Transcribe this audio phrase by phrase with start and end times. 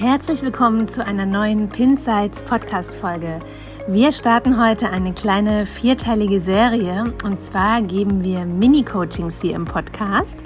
[0.00, 3.38] Herzlich willkommen zu einer neuen Pinsights Podcast Folge.
[3.86, 10.38] Wir starten heute eine kleine vierteilige Serie und zwar geben wir Mini-Coachings hier im Podcast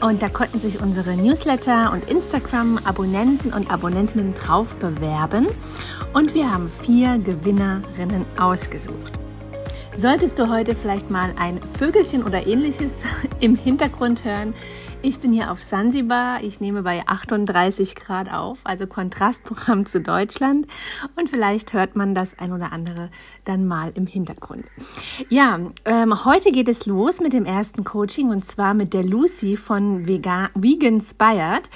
[0.00, 5.48] und da konnten sich unsere Newsletter und Instagram-Abonnenten und Abonnentinnen drauf bewerben
[6.14, 9.12] und wir haben vier Gewinnerinnen ausgesucht.
[9.98, 13.02] Solltest du heute vielleicht mal ein Vögelchen oder ähnliches
[13.40, 14.54] im Hintergrund hören,
[15.04, 16.42] ich bin hier auf Sansibar.
[16.42, 20.66] Ich nehme bei 38 Grad auf, also Kontrastprogramm zu Deutschland.
[21.14, 23.10] Und vielleicht hört man das ein oder andere
[23.44, 24.64] dann mal im Hintergrund.
[25.28, 29.58] Ja, ähm, heute geht es los mit dem ersten Coaching und zwar mit der Lucy
[29.58, 31.68] von Vegan, Veganspired.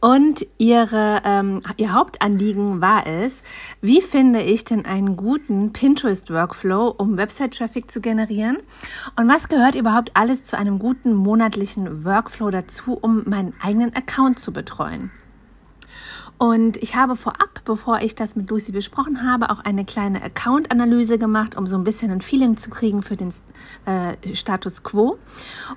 [0.00, 3.42] Und ihre, ähm, ihr Hauptanliegen war es,
[3.80, 8.58] wie finde ich denn einen guten Pinterest-Workflow, um Website-Traffic zu generieren?
[9.16, 12.75] Und was gehört überhaupt alles zu einem guten monatlichen Workflow dazu?
[12.76, 15.10] Dazu, um meinen eigenen Account zu betreuen.
[16.38, 21.18] Und ich habe vorab, bevor ich das mit Lucy besprochen habe, auch eine kleine Account-Analyse
[21.18, 23.30] gemacht, um so ein bisschen ein Feeling zu kriegen für den
[23.86, 25.16] äh, Status quo.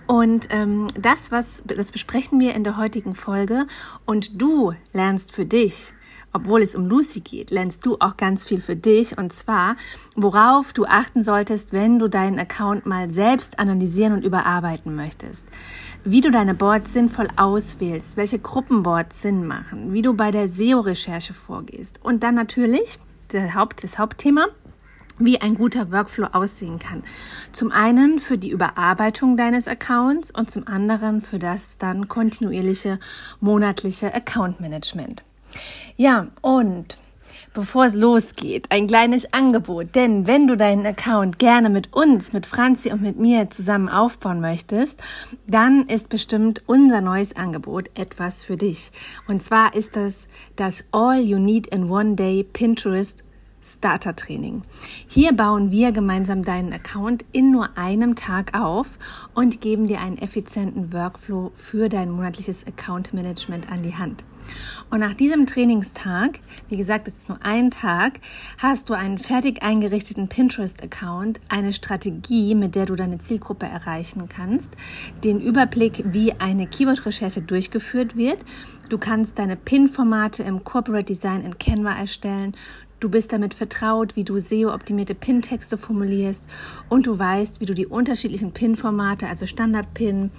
[0.06, 3.68] Und ähm, das, was das besprechen wir in der heutigen Folge.
[4.06, 5.94] Und du lernst für dich
[6.34, 9.76] obwohl es um Lucy geht, lernst du auch ganz viel für dich und zwar,
[10.16, 15.46] worauf du achten solltest, wenn du deinen Account mal selbst analysieren und überarbeiten möchtest.
[16.04, 21.34] Wie du deine Boards sinnvoll auswählst, welche Gruppenboards Sinn machen, wie du bei der SEO-Recherche
[21.34, 23.00] vorgehst und dann natürlich
[23.32, 24.48] der Haupt, das Hauptthema,
[25.20, 27.04] wie ein guter Workflow aussehen kann.
[27.52, 33.00] Zum einen für die Überarbeitung deines Accounts und zum anderen für das dann kontinuierliche
[33.40, 35.24] monatliche Account Management.
[35.98, 36.98] Ja, und
[37.54, 39.96] bevor es losgeht, ein kleines Angebot.
[39.96, 44.42] Denn wenn du deinen Account gerne mit uns, mit Franzi und mit mir zusammen aufbauen
[44.42, 45.02] möchtest,
[45.48, 48.92] dann ist bestimmt unser neues Angebot etwas für dich.
[49.28, 53.24] Und zwar ist das das All You Need in One Day Pinterest
[53.62, 54.64] Starter Training.
[55.08, 58.88] Hier bauen wir gemeinsam deinen Account in nur einem Tag auf
[59.34, 64.24] und geben dir einen effizienten Workflow für dein monatliches Account Management an die Hand.
[64.90, 68.20] Und nach diesem Trainingstag, wie gesagt, es ist nur ein Tag,
[68.58, 74.72] hast du einen fertig eingerichteten Pinterest-Account, eine Strategie, mit der du deine Zielgruppe erreichen kannst,
[75.24, 78.40] den Überblick, wie eine Keyword-Recherche durchgeführt wird.
[78.90, 82.56] Du kannst deine Pin-Formate im Corporate Design in Canva erstellen.
[83.00, 86.44] Du bist damit vertraut, wie du SEO-optimierte Pin-Texte formulierst
[86.90, 90.32] und du weißt, wie du die unterschiedlichen Pin-Formate, also Standard-Pin,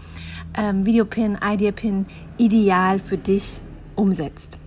[0.59, 2.05] ähm, Video-Pin, Idea-Pin,
[2.37, 3.63] ideal für dich
[3.97, 4.59] umsetzt.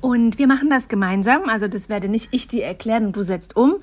[0.00, 1.48] Und wir machen das gemeinsam.
[1.48, 3.76] Also das werde nicht ich dir erklären und du setzt um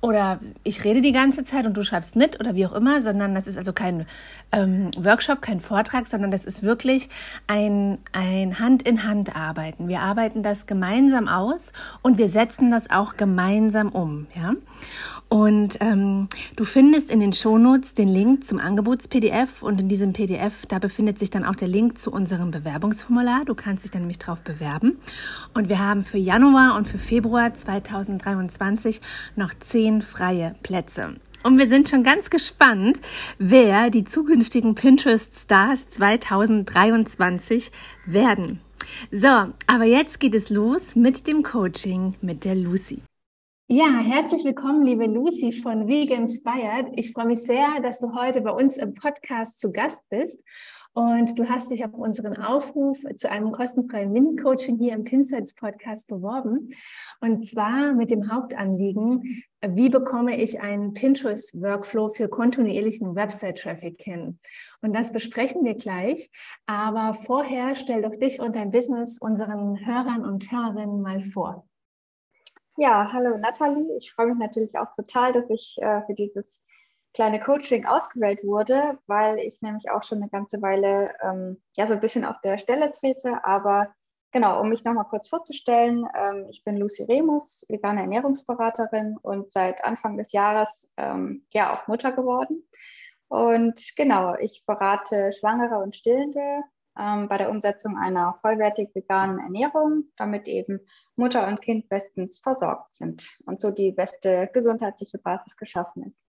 [0.00, 3.34] oder ich rede die ganze Zeit und du schreibst mit oder wie auch immer, sondern
[3.34, 4.06] das ist also kein
[4.50, 7.08] ähm, Workshop, kein Vortrag, sondern das ist wirklich
[7.46, 9.88] ein, ein Hand in Hand arbeiten.
[9.88, 14.26] Wir arbeiten das gemeinsam aus und wir setzen das auch gemeinsam um.
[14.34, 14.54] Ja?
[15.32, 20.66] Und ähm, du findest in den Shownotes den Link zum Angebots-PDF und in diesem PDF,
[20.66, 23.46] da befindet sich dann auch der Link zu unserem Bewerbungsformular.
[23.46, 24.98] Du kannst dich dann nämlich drauf bewerben.
[25.54, 29.00] Und wir haben für Januar und für Februar 2023
[29.34, 31.14] noch zehn freie Plätze.
[31.42, 33.00] Und wir sind schon ganz gespannt,
[33.38, 37.72] wer die zukünftigen Pinterest Stars 2023
[38.04, 38.60] werden.
[39.10, 39.28] So,
[39.66, 43.02] aber jetzt geht es los mit dem Coaching mit der Lucy.
[43.74, 46.88] Ja, herzlich willkommen, liebe Lucy von Vegan Inspired.
[46.94, 50.44] Ich freue mich sehr, dass du heute bei uns im Podcast zu Gast bist.
[50.92, 56.06] Und du hast dich auf unseren Aufruf zu einem kostenfreien Mini-Coaching hier im Pinsights Podcast
[56.06, 56.68] beworben.
[57.22, 64.38] Und zwar mit dem Hauptanliegen, wie bekomme ich einen Pinterest-Workflow für kontinuierlichen Website-Traffic hin?
[64.82, 66.30] Und das besprechen wir gleich.
[66.66, 71.66] Aber vorher stell doch dich und dein Business unseren Hörern und Hörerinnen mal vor.
[72.76, 73.96] Ja, hallo Nathalie.
[73.98, 76.60] Ich freue mich natürlich auch total, dass ich äh, für dieses
[77.14, 81.94] kleine Coaching ausgewählt wurde, weil ich nämlich auch schon eine ganze Weile ähm, ja so
[81.94, 83.44] ein bisschen auf der Stelle trete.
[83.44, 83.94] Aber
[84.32, 89.84] genau, um mich nochmal kurz vorzustellen, ähm, ich bin Lucy Remus, vegane Ernährungsberaterin und seit
[89.84, 92.66] Anfang des Jahres ähm, ja auch Mutter geworden.
[93.28, 96.62] Und genau, ich berate Schwangere und Stillende
[96.98, 100.80] ähm, bei der Umsetzung einer vollwertig veganen Ernährung, damit eben
[101.16, 106.28] Mutter und Kind bestens versorgt sind und so die beste gesundheitliche Basis geschaffen ist.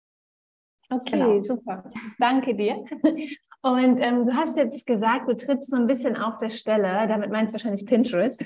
[0.89, 1.39] Okay, genau.
[1.41, 1.83] super.
[2.17, 2.83] Danke dir.
[3.61, 7.07] Und ähm, du hast jetzt gesagt, du trittst so ein bisschen auf der Stelle.
[7.07, 8.45] Damit meinst du wahrscheinlich Pinterest.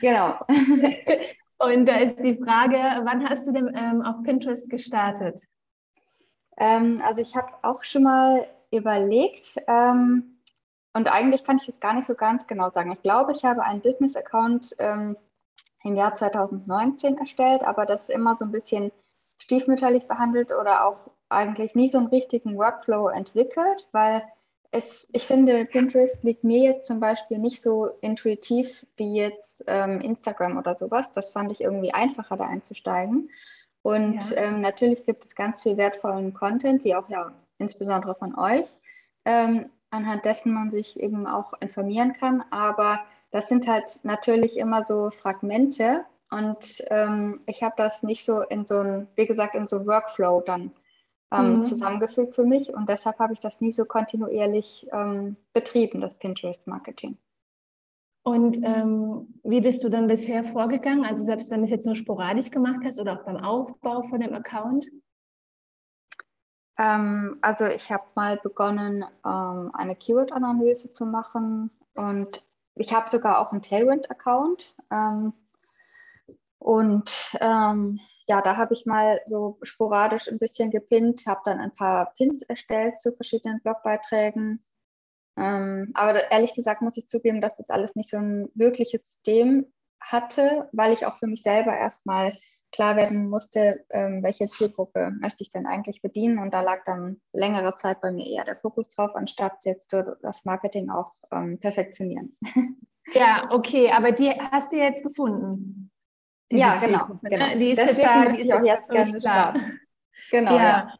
[0.00, 0.38] Genau.
[1.58, 5.40] Und da ist die Frage, wann hast du denn ähm, auf Pinterest gestartet?
[6.58, 10.31] Ähm, also ich habe auch schon mal überlegt, ähm,
[10.94, 12.92] und eigentlich kann ich es gar nicht so ganz genau sagen.
[12.92, 15.16] Ich glaube, ich habe einen Business-Account ähm,
[15.84, 18.92] im Jahr 2019 erstellt, aber das ist immer so ein bisschen
[19.38, 24.22] stiefmütterlich behandelt oder auch eigentlich nie so einen richtigen Workflow entwickelt, weil
[24.70, 30.00] es, ich finde, Pinterest liegt mir jetzt zum Beispiel nicht so intuitiv wie jetzt ähm,
[30.00, 31.12] Instagram oder sowas.
[31.12, 33.30] Das fand ich irgendwie einfacher, da einzusteigen.
[33.82, 34.36] Und ja.
[34.36, 38.74] ähm, natürlich gibt es ganz viel wertvollen Content, wie auch ja insbesondere von euch,
[39.24, 42.42] ähm, anhand dessen man sich eben auch informieren kann.
[42.50, 43.00] Aber
[43.30, 48.64] das sind halt natürlich immer so Fragmente und ähm, ich habe das nicht so in
[48.64, 50.72] so ein, wie gesagt, in so Workflow dann
[51.30, 51.62] ähm, mhm.
[51.62, 57.16] zusammengefügt für mich und deshalb habe ich das nie so kontinuierlich ähm, betrieben, das Pinterest-Marketing.
[58.24, 61.04] Und ähm, wie bist du dann bisher vorgegangen?
[61.04, 64.20] Also selbst wenn du es jetzt nur sporadisch gemacht hast oder auch beim Aufbau von
[64.20, 64.86] dem Account?
[66.78, 73.38] Ähm, also ich habe mal begonnen, ähm, eine Keyword-Analyse zu machen und ich habe sogar
[73.38, 74.76] auch einen Tailwind-Account.
[74.90, 75.34] Ähm,
[76.58, 81.74] und ähm, ja, da habe ich mal so sporadisch ein bisschen gepinnt, habe dann ein
[81.74, 84.64] paar Pins erstellt zu verschiedenen Blogbeiträgen.
[85.36, 89.66] Ähm, aber ehrlich gesagt muss ich zugeben, dass das alles nicht so ein wirkliches System
[90.00, 92.36] hatte, weil ich auch für mich selber erstmal
[92.72, 96.38] klar werden musste, ähm, welche Zielgruppe möchte ich denn eigentlich bedienen.
[96.38, 100.44] Und da lag dann längere Zeit bei mir eher der Fokus drauf, anstatt jetzt das
[100.44, 102.36] Marketing auch ähm, perfektionieren.
[103.14, 105.90] Ja, okay, aber die hast du jetzt gefunden
[106.52, 107.18] ja, genau.
[107.22, 107.58] genau.
[107.58, 109.54] Die ist Deswegen jetzt, möchte ich auch jetzt gerne klar.
[110.30, 110.62] Genau, ja.
[110.62, 110.94] ja.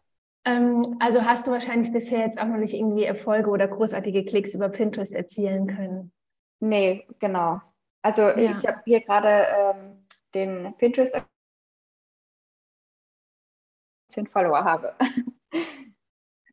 [0.44, 4.54] Ähm, also hast du wahrscheinlich bisher jetzt auch noch nicht irgendwie Erfolge oder großartige Klicks
[4.54, 6.12] über Pinterest erzielen können.
[6.60, 7.60] Nee, genau.
[8.02, 8.52] Also ja.
[8.52, 11.14] ich habe hier gerade ähm, den Pinterest
[14.12, 14.94] 10 Follower habe.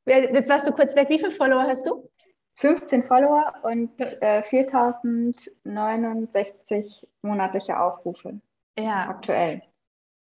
[0.06, 1.10] Jetzt warst du kurz weg.
[1.10, 2.10] Wie viele Follower hast du?
[2.56, 3.92] 15 Follower und
[4.22, 8.40] äh, 4069 monatliche Aufrufe.
[8.78, 9.10] Ja.
[9.10, 9.62] Aktuell.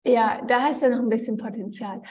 [0.08, 2.02] Ja, da hast du noch ein bisschen Potenzial.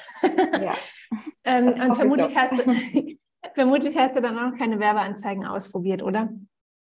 [0.60, 0.74] Ja.
[1.44, 2.64] ähm, und vermutlich hast, du,
[3.54, 6.28] vermutlich hast du dann auch noch keine Werbeanzeigen ausprobiert, oder?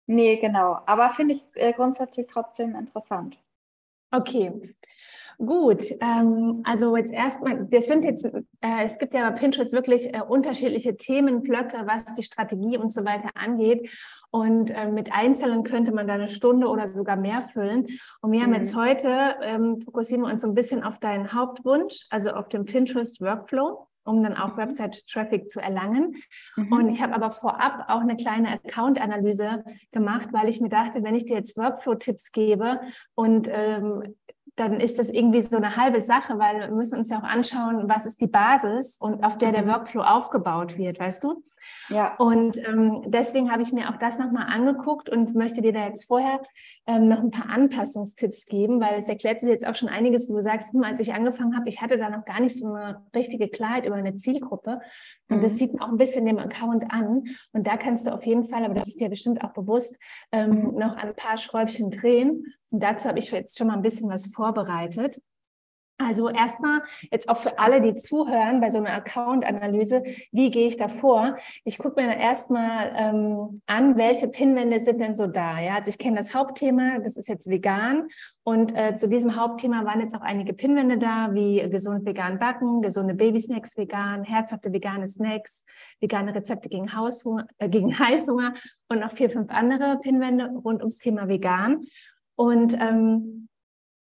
[0.06, 0.80] Nee, genau.
[0.86, 3.38] Aber finde ich äh, grundsätzlich trotzdem interessant.
[4.12, 4.76] Okay.
[5.38, 10.14] Gut, ähm, also jetzt erstmal, das sind jetzt, äh, es gibt ja bei Pinterest wirklich
[10.14, 13.90] äh, unterschiedliche Themenblöcke, was die Strategie und so weiter angeht.
[14.30, 17.86] Und äh, mit Einzelnen könnte man da eine Stunde oder sogar mehr füllen.
[18.22, 18.44] Und wir mhm.
[18.44, 22.48] haben jetzt heute, ähm, fokussieren wir uns so ein bisschen auf deinen Hauptwunsch, also auf
[22.48, 24.58] den Pinterest Workflow um dann auch mhm.
[24.58, 26.16] Website-Traffic zu erlangen.
[26.56, 26.72] Mhm.
[26.72, 31.14] Und ich habe aber vorab auch eine kleine Account-Analyse gemacht, weil ich mir dachte, wenn
[31.14, 32.80] ich dir jetzt Workflow-Tipps gebe
[33.14, 34.02] und ähm,
[34.56, 37.88] dann ist das irgendwie so eine halbe Sache, weil wir müssen uns ja auch anschauen,
[37.88, 39.68] was ist die Basis und auf der der mhm.
[39.68, 41.44] Workflow aufgebaut wird, weißt du?
[41.88, 42.16] Ja.
[42.16, 46.06] Und ähm, deswegen habe ich mir auch das nochmal angeguckt und möchte dir da jetzt
[46.06, 46.40] vorher
[46.86, 50.34] ähm, noch ein paar Anpassungstipps geben, weil es erklärt sich jetzt auch schon einiges, wo
[50.34, 53.02] du sagst, hm, als ich angefangen habe, ich hatte da noch gar nicht so eine
[53.14, 54.80] richtige Klarheit über eine Zielgruppe.
[55.28, 55.42] Und mhm.
[55.42, 57.24] das sieht man auch ein bisschen dem Account an.
[57.52, 59.98] Und da kannst du auf jeden Fall, aber das ist dir bestimmt auch bewusst,
[60.32, 60.78] ähm, mhm.
[60.78, 62.54] noch ein paar Schräubchen drehen.
[62.70, 65.20] Und dazu habe ich jetzt schon mal ein bisschen was vorbereitet.
[65.98, 70.76] Also erstmal jetzt auch für alle, die zuhören bei so einer Account-Analyse, wie gehe ich
[70.76, 71.38] da vor?
[71.64, 75.58] Ich gucke mir erstmal ähm, an, welche Pinwände sind denn so da.
[75.58, 78.08] Ja, also ich kenne das Hauptthema, das ist jetzt vegan.
[78.42, 82.82] Und äh, zu diesem Hauptthema waren jetzt auch einige Pinwände da, wie gesund vegan backen,
[82.82, 85.64] gesunde Babysnacks vegan, herzhafte vegane Snacks,
[86.00, 88.52] vegane Rezepte gegen, Haushunger, äh, gegen Heißhunger
[88.88, 91.86] und noch vier, fünf andere Pinwände rund ums Thema vegan.
[92.36, 93.45] Und ähm,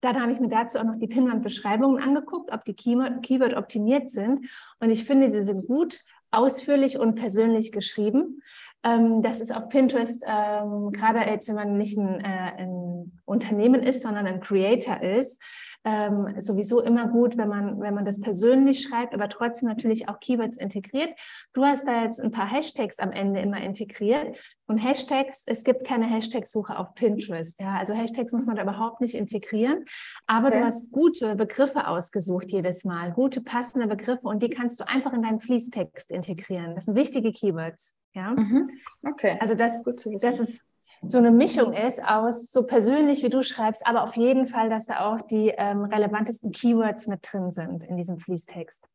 [0.02, 4.48] dann habe ich mir dazu auch noch die Pinwand-Beschreibungen angeguckt, ob die Keyword optimiert sind.
[4.80, 6.00] Und ich finde, sie sind gut,
[6.32, 8.42] ausführlich und persönlich geschrieben.
[8.84, 13.84] Ähm, das ist auf Pinterest, ähm, gerade jetzt, wenn man nicht ein, äh, ein Unternehmen
[13.84, 15.42] ist, sondern ein Creator ist,
[15.84, 20.20] ähm, sowieso immer gut, wenn man, wenn man das persönlich schreibt, aber trotzdem natürlich auch
[20.20, 21.10] Keywords integriert.
[21.54, 24.38] Du hast da jetzt ein paar Hashtags am Ende immer integriert.
[24.68, 27.60] Und Hashtags, es gibt keine Hashtag-Suche auf Pinterest.
[27.60, 29.86] Ja, also Hashtags muss man da überhaupt nicht integrieren.
[30.28, 30.60] Aber okay.
[30.60, 35.14] du hast gute Begriffe ausgesucht jedes Mal, gute passende Begriffe und die kannst du einfach
[35.14, 36.76] in deinen Fließtext integrieren.
[36.76, 37.96] Das sind wichtige Keywords.
[38.14, 38.32] Ja.
[38.32, 38.70] Mhm.
[39.04, 39.38] Okay.
[39.40, 39.84] Also das,
[40.22, 40.66] das ist
[41.04, 44.86] so eine Mischung ist aus so persönlich, wie du schreibst, aber auf jeden Fall, dass
[44.86, 48.86] da auch die ähm, relevantesten Keywords mit drin sind in diesem Fließtext.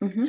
[0.00, 0.28] Mhm.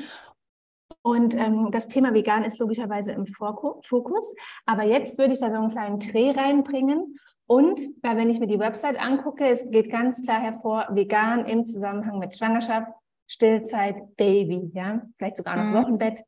[1.02, 4.36] Und ähm, das Thema vegan ist logischerweise im Fokus.
[4.66, 7.18] Aber jetzt würde ich da so einen kleinen Dreh reinbringen.
[7.48, 11.64] Und weil wenn ich mir die Website angucke, es geht ganz klar hervor, vegan im
[11.64, 12.92] Zusammenhang mit Schwangerschaft,
[13.28, 15.74] Stillzeit, Baby, ja, vielleicht sogar noch mhm.
[15.76, 16.24] Wochenbett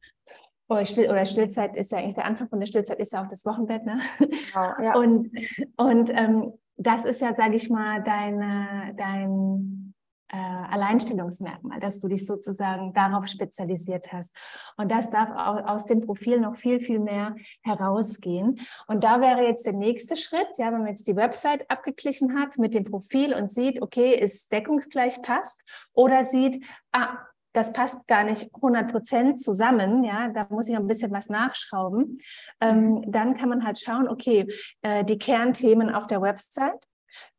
[0.69, 3.29] oder, Still oder Stillzeit ist ja eigentlich der Anfang von der Stillzeit ist ja auch
[3.29, 3.99] das Wochenbett, ne?
[4.19, 4.95] Genau, ja.
[4.95, 5.31] Und,
[5.77, 9.93] und ähm, das ist ja, sage ich mal, deine, dein
[10.29, 14.35] äh, Alleinstellungsmerkmal, dass du dich sozusagen darauf spezialisiert hast.
[14.75, 15.29] Und das darf
[15.65, 18.59] aus dem Profil noch viel, viel mehr herausgehen.
[18.87, 22.57] Und da wäre jetzt der nächste Schritt, ja, wenn man jetzt die Website abgeglichen hat
[22.57, 25.61] mit dem Profil und sieht, okay, ist deckungsgleich passt
[25.93, 27.17] oder sieht, ah,
[27.57, 32.19] das passt gar nicht 100 Prozent zusammen, ja, da muss ich ein bisschen was nachschrauben.
[32.61, 33.11] Ähm, mhm.
[33.11, 34.47] dann kann man halt schauen, okay,
[34.83, 36.85] äh, die Kernthemen auf der Website,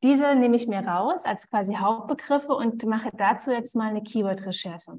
[0.02, 4.98] diese nehme ich mir raus als quasi Hauptbegriffe und mache dazu jetzt mal eine Keyword-Recherche.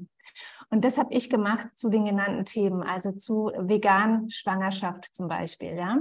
[0.70, 5.76] Und das habe ich gemacht zu den genannten Themen, also zu vegan Schwangerschaft zum Beispiel,
[5.76, 5.98] ja.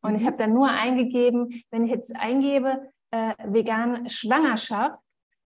[0.00, 0.16] Und mhm.
[0.16, 5.03] ich habe dann nur eingegeben, wenn ich jetzt eingebe, äh, vegan Schwangerschaft,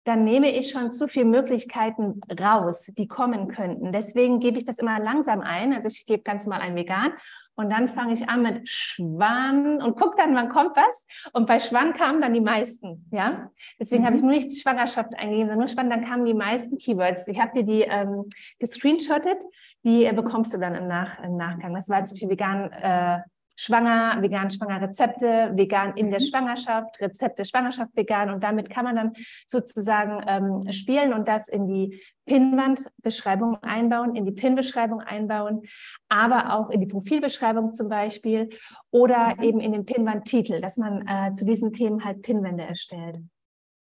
[0.09, 3.93] dann nehme ich schon zu viele Möglichkeiten raus, die kommen könnten.
[3.93, 5.75] Deswegen gebe ich das immer langsam ein.
[5.75, 7.13] Also ich gebe ganz mal ein Vegan
[7.57, 11.07] und dann fange ich an mit Schwan und gucke dann, wann kommt was.
[11.35, 13.51] Und bei Schwan kamen dann die meisten, ja.
[13.79, 14.07] Deswegen mhm.
[14.07, 17.29] habe ich nur nicht Schwangerschaft eingegeben, sondern nur Schwan, dann kamen die meisten Keywords.
[17.29, 18.25] Ich habe dir die ähm,
[18.61, 19.45] gescreenshottet,
[19.85, 21.75] die äh, bekommst du dann im, Nach im Nachgang.
[21.75, 23.19] Das war zum Beispiel vegan äh,
[23.59, 26.25] schwanger, vegan schwanger Rezepte, vegan in der mhm.
[26.25, 29.13] Schwangerschaft, Rezepte Schwangerschaft vegan und damit kann man dann
[29.49, 35.63] sozusagen ähm, spielen und das in die Pinwandbeschreibung einbauen, in die Pin-Beschreibung einbauen,
[36.09, 38.51] aber auch in die Profilbeschreibung zum Beispiel
[38.93, 39.43] oder mhm.
[39.43, 43.19] eben in den Pinwandtitel, dass man äh, zu diesen Themen halt Pinwände erstellt.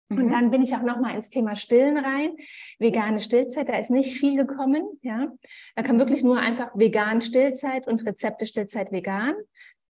[0.09, 0.31] Und mhm.
[0.31, 2.37] dann bin ich auch noch mal ins Thema Stillen rein.
[2.79, 4.83] Vegane Stillzeit, da ist nicht viel gekommen.
[5.01, 5.31] Ja,
[5.75, 9.35] da kam wirklich nur einfach vegan Stillzeit und Rezepte Stillzeit vegan.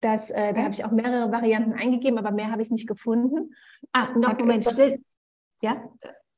[0.00, 3.54] Das, äh, Da habe ich auch mehrere Varianten eingegeben, aber mehr habe ich nicht gefunden.
[3.92, 4.64] Ah, noch okay, Moment.
[4.64, 5.00] Still
[5.60, 5.82] ja?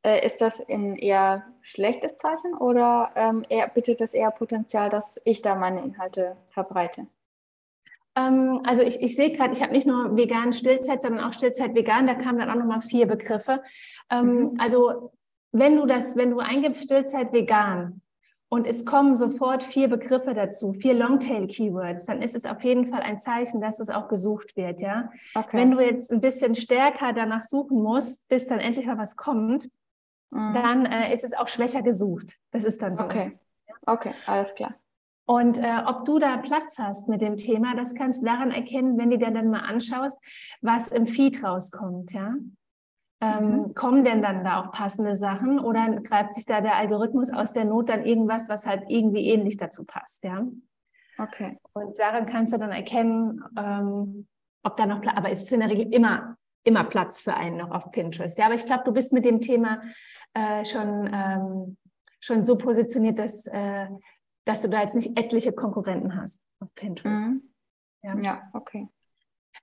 [0.05, 5.21] Äh, ist das ein eher schlechtes Zeichen oder ähm, eher, bietet das eher Potenzial, dass
[5.25, 7.07] ich da meine Inhalte verbreite?
[8.15, 11.75] Ähm, also ich, ich sehe gerade, ich habe nicht nur vegan Stillzeit, sondern auch Stillzeit
[11.75, 12.07] vegan.
[12.07, 13.63] Da kamen dann auch nochmal vier Begriffe.
[14.11, 14.55] Ähm, mhm.
[14.59, 15.13] Also
[15.53, 18.03] wenn du das, wenn du eingibst Stillzeit vegan
[18.49, 23.01] und es kommen sofort vier Begriffe dazu, vier Longtail-Keywords, dann ist es auf jeden Fall
[23.01, 25.11] ein Zeichen, dass es auch gesucht wird, ja.
[25.35, 25.57] Okay.
[25.57, 29.71] Wenn du jetzt ein bisschen stärker danach suchen musst, bis dann endlich mal was kommt,
[30.31, 30.55] mhm.
[30.55, 32.39] dann äh, ist es auch schwächer gesucht.
[32.51, 33.05] Das ist dann so.
[33.05, 33.39] Okay.
[33.87, 34.75] Okay, alles klar.
[35.25, 38.99] Und äh, ob du da Platz hast mit dem Thema, das kannst du daran erkennen,
[38.99, 40.19] wenn du dir dann mal anschaust,
[40.61, 42.35] was im Feed rauskommt, ja.
[43.21, 43.75] Ähm, mhm.
[43.75, 47.65] Kommen denn dann da auch passende Sachen oder greift sich da der Algorithmus aus der
[47.65, 50.45] Not dann irgendwas, was halt irgendwie ähnlich dazu passt, ja?
[51.19, 51.57] Okay.
[51.73, 54.27] Und daran kannst du dann erkennen, ähm,
[54.65, 57.59] ob da noch Platz, aber es ist in der Regel immer, immer Platz für einen
[57.59, 58.37] noch auf Pinterest.
[58.39, 59.83] Ja, aber ich glaube, du bist mit dem Thema
[60.35, 61.77] äh, schon, ähm,
[62.19, 63.87] schon so positioniert, dass, äh,
[64.45, 67.27] dass du da jetzt nicht etliche Konkurrenten hast auf Pinterest.
[67.27, 67.43] Mhm.
[68.03, 68.19] Ja.
[68.19, 68.43] ja.
[68.53, 68.89] okay.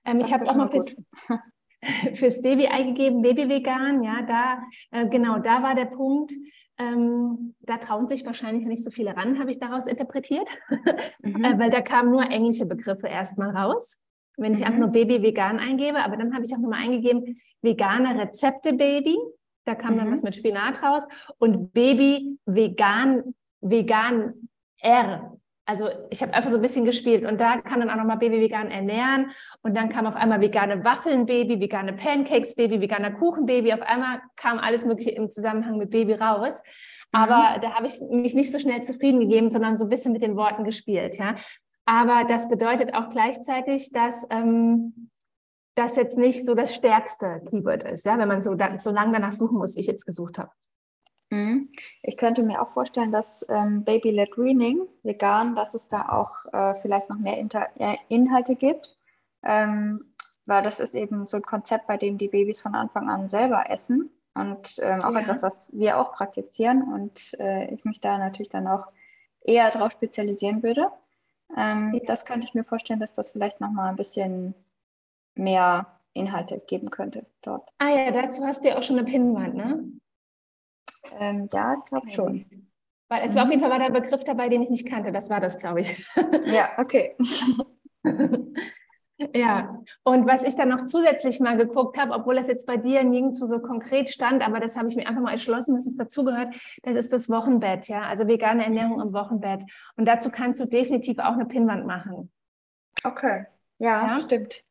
[0.04, 0.94] Ähm, ich habe es auch mal fürs,
[2.18, 6.32] fürs Baby eingegeben, Babyvegan, ja, da, äh, genau, da war der Punkt,
[6.78, 10.48] ähm, da trauen sich wahrscheinlich nicht so viele ran, habe ich daraus interpretiert,
[11.22, 11.44] mhm.
[11.44, 13.98] äh, weil da kamen nur englische Begriffe erstmal raus.
[14.36, 14.66] Wenn ich mhm.
[14.66, 19.18] einfach nur Baby vegan eingebe, aber dann habe ich auch nochmal eingegeben, vegane Rezepte Baby,
[19.66, 19.98] da kam mhm.
[19.98, 21.06] dann was mit Spinat raus
[21.38, 24.48] und Baby vegan, vegan
[24.82, 25.36] R.
[25.66, 28.40] Also ich habe einfach so ein bisschen gespielt und da kann dann auch nochmal Baby
[28.40, 29.30] vegan ernähren
[29.62, 33.72] und dann kam auf einmal vegane Waffeln Baby, vegane Pancakes Baby, veganer Kuchen Baby.
[33.72, 36.62] Auf einmal kam alles Mögliche im Zusammenhang mit Baby raus.
[37.12, 37.60] Aber mhm.
[37.62, 40.36] da habe ich mich nicht so schnell zufrieden gegeben, sondern so ein bisschen mit den
[40.36, 41.36] Worten gespielt, ja.
[41.86, 45.10] Aber das bedeutet auch gleichzeitig, dass ähm,
[45.74, 49.12] das jetzt nicht so das stärkste Keyword ist, ja, wenn man so, da, so lange
[49.12, 50.50] danach suchen muss, wie ich jetzt gesucht habe.
[51.30, 51.70] Mhm.
[52.02, 56.74] Ich könnte mir auch vorstellen, dass ähm, Baby-led Weaning, vegan, dass es da auch äh,
[56.74, 57.68] vielleicht noch mehr Inter
[58.08, 58.96] Inhalte gibt.
[59.42, 60.12] Ähm,
[60.46, 63.70] weil das ist eben so ein Konzept, bei dem die Babys von Anfang an selber
[63.70, 64.10] essen.
[64.34, 65.20] Und ähm, auch ja.
[65.20, 66.82] etwas, was wir auch praktizieren.
[66.82, 68.88] Und äh, ich mich da natürlich dann auch
[69.42, 70.90] eher darauf spezialisieren würde.
[71.56, 72.00] Ähm, ja.
[72.06, 74.54] Das könnte ich mir vorstellen, dass das vielleicht nochmal ein bisschen
[75.34, 77.68] mehr Inhalte geben könnte dort.
[77.78, 79.84] Ah ja, dazu hast du ja auch schon eine Pinnwand, ne?
[81.18, 82.44] Ähm, ja, ich glaube schon.
[83.08, 85.10] Weil es war auf jeden Fall war der Begriff dabei, den ich nicht kannte.
[85.10, 86.06] Das war das, glaube ich.
[86.46, 87.16] Ja, okay.
[89.34, 93.02] ja, und was ich dann noch zusätzlich mal geguckt habe, obwohl das jetzt bei dir
[93.02, 96.54] nirgendwo so konkret stand, aber das habe ich mir einfach mal erschlossen, dass es dazugehört,
[96.82, 99.64] das ist das Wochenbett, ja, also vegane Ernährung im Wochenbett.
[99.96, 102.30] Und dazu kannst du definitiv auch eine Pinnwand machen.
[103.02, 103.46] Okay,
[103.78, 104.18] ja, ja?
[104.18, 104.62] stimmt.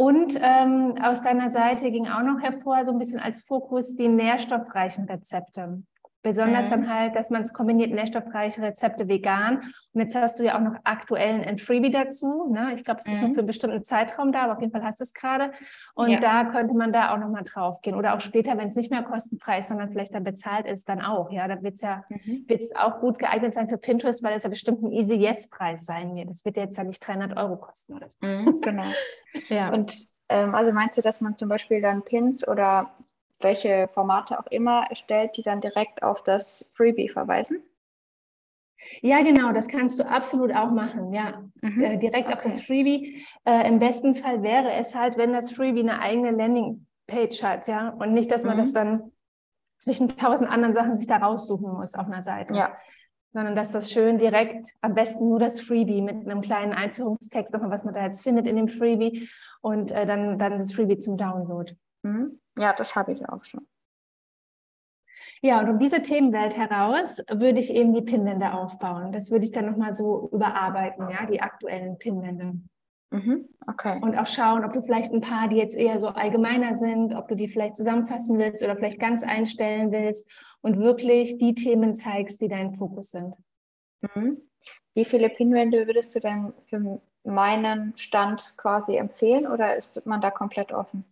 [0.00, 4.08] Und ähm, aus deiner Seite ging auch noch hervor, so ein bisschen als Fokus, die
[4.08, 5.82] nährstoffreichen Rezepte.
[6.22, 6.70] Besonders mhm.
[6.70, 9.62] dann halt, dass man es kombiniert, nährstoffreiche Rezepte vegan.
[9.94, 12.52] Und jetzt hast du ja auch noch aktuellen ein Freebie dazu.
[12.52, 12.72] Ne?
[12.74, 13.20] Ich glaube, es ist mhm.
[13.20, 15.52] nur für einen bestimmten Zeitraum da, aber auf jeden Fall hast du es gerade.
[15.94, 16.20] Und ja.
[16.20, 17.94] da könnte man da auch nochmal drauf gehen.
[17.94, 21.30] Oder auch später, wenn es nicht mehr kostenpreis, sondern vielleicht dann bezahlt ist, dann auch.
[21.30, 22.44] Ja, da wird es ja mhm.
[22.46, 26.14] wird's auch gut geeignet sein für Pinterest, weil es ja bestimmt ein Easy Yes-Preis sein
[26.14, 26.28] wird.
[26.28, 28.18] Das wird jetzt ja nicht 300 Euro kosten oder so.
[28.20, 28.84] Mhm, genau.
[29.48, 29.72] ja.
[29.72, 29.96] Und
[30.28, 32.90] ähm, also meinst du, dass man zum Beispiel dann Pins oder
[33.42, 37.62] welche Formate auch immer erstellt, die dann direkt auf das Freebie verweisen?
[39.02, 41.44] Ja, genau, das kannst du absolut auch machen, ja.
[41.60, 41.82] Mhm.
[41.82, 42.36] Äh, direkt okay.
[42.36, 43.24] auf das Freebie.
[43.44, 47.90] Äh, Im besten Fall wäre es halt, wenn das Freebie eine eigene Landingpage hat, ja.
[47.90, 48.60] Und nicht, dass man mhm.
[48.60, 49.12] das dann
[49.78, 52.54] zwischen tausend anderen Sachen sich da raussuchen muss auf einer Seite.
[52.54, 52.76] Ja.
[53.32, 57.70] Sondern dass das schön direkt, am besten nur das Freebie mit einem kleinen Einführungstext, nochmal,
[57.70, 59.28] was man da jetzt findet in dem Freebie
[59.60, 61.74] und äh, dann, dann das Freebie zum Download.
[62.02, 62.40] Mhm.
[62.56, 63.66] Ja, das habe ich auch schon.
[65.42, 69.12] Ja, und um diese Themenwelt heraus würde ich eben die Pinwände aufbauen.
[69.12, 72.60] Das würde ich dann nochmal so überarbeiten, ja, die aktuellen Pinwände.
[73.10, 73.98] Mhm, okay.
[74.00, 77.26] Und auch schauen, ob du vielleicht ein paar, die jetzt eher so allgemeiner sind, ob
[77.28, 80.30] du die vielleicht zusammenfassen willst oder vielleicht ganz einstellen willst
[80.60, 83.34] und wirklich die Themen zeigst, die dein Fokus sind.
[84.02, 84.38] Mhm.
[84.94, 90.30] Wie viele Pinwände würdest du denn für meinen Stand quasi empfehlen oder ist man da
[90.30, 91.04] komplett offen?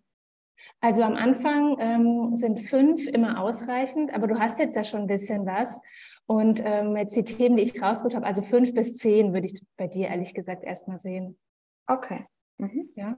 [0.80, 5.06] Also am Anfang ähm, sind fünf immer ausreichend, aber du hast jetzt ja schon ein
[5.06, 5.80] bisschen was.
[6.26, 9.62] Und ähm, jetzt die Themen, die ich rausgeholt habe, also fünf bis zehn würde ich
[9.76, 11.38] bei dir ehrlich gesagt erstmal sehen.
[11.86, 12.26] Okay.
[12.58, 12.90] Mhm.
[12.96, 13.16] Ja.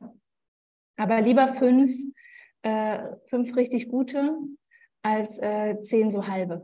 [0.97, 1.93] Aber lieber fünf,
[2.63, 4.37] äh, fünf richtig gute
[5.03, 6.63] als äh, zehn so halbe.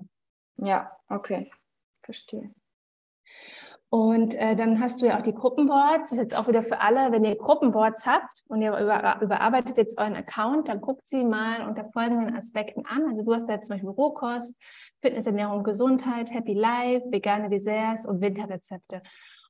[0.56, 1.50] Ja, okay.
[2.02, 2.54] Verstehe.
[3.96, 6.10] Und äh, dann hast du ja auch die Gruppenboards.
[6.10, 9.78] Das ist jetzt auch wieder für alle, wenn ihr Gruppenboards habt und ihr über, überarbeitet
[9.78, 13.06] jetzt euren Account, dann guckt sie mal unter folgenden Aspekten an.
[13.08, 14.54] Also du hast da jetzt zum Beispiel Rohkost,
[15.00, 19.00] Fitness, Ernährung, Gesundheit, Happy Life, vegane Desserts und Winterrezepte.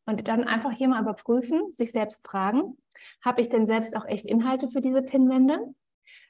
[0.05, 2.79] Und dann einfach hier mal überprüfen, sich selbst fragen,
[3.25, 5.59] habe ich denn selbst auch echt Inhalte für diese Pinwände?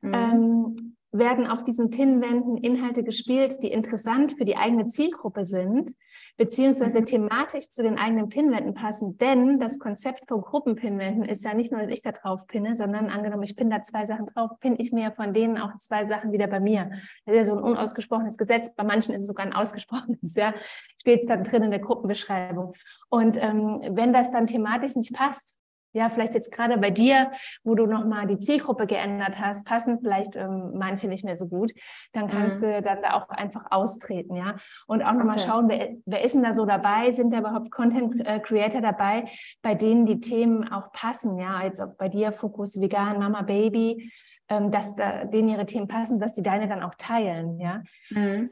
[0.00, 0.14] Mhm.
[0.14, 5.92] Ähm, werden auf diesen Pinwänden Inhalte gespielt, die interessant für die eigene Zielgruppe sind?
[6.36, 9.16] Beziehungsweise thematisch zu den eigenen Pinwänden passen.
[9.18, 13.08] Denn das Konzept von Gruppenpinwänden ist ja nicht nur, dass ich da drauf pinne, sondern
[13.08, 16.32] angenommen, ich pinne da zwei Sachen drauf, pinne ich mir von denen auch zwei Sachen
[16.32, 16.90] wieder bei mir.
[17.24, 18.74] Das ist ja so ein unausgesprochenes Gesetz.
[18.74, 20.54] Bei manchen ist es sogar ein ausgesprochenes, ja,
[21.00, 22.74] steht es dann drin in der Gruppenbeschreibung.
[23.08, 25.56] Und ähm, wenn das dann thematisch nicht passt,
[25.96, 27.30] ja, vielleicht jetzt gerade bei dir,
[27.64, 31.72] wo du nochmal die Zielgruppe geändert hast, passen vielleicht ähm, manche nicht mehr so gut,
[32.12, 32.66] dann kannst mhm.
[32.66, 34.56] du dann da auch einfach austreten, ja.
[34.86, 35.48] Und auch nochmal okay.
[35.48, 37.12] schauen, wer, wer ist denn da so dabei?
[37.12, 39.24] Sind da überhaupt Content äh, Creator dabei,
[39.62, 41.56] bei denen die Themen auch passen, ja?
[41.56, 44.12] Als ob bei dir Fokus vegan, Mama, Baby,
[44.50, 47.82] ähm, dass da, denen ihre Themen passen, dass die deine dann auch teilen, ja.
[48.10, 48.50] Mhm.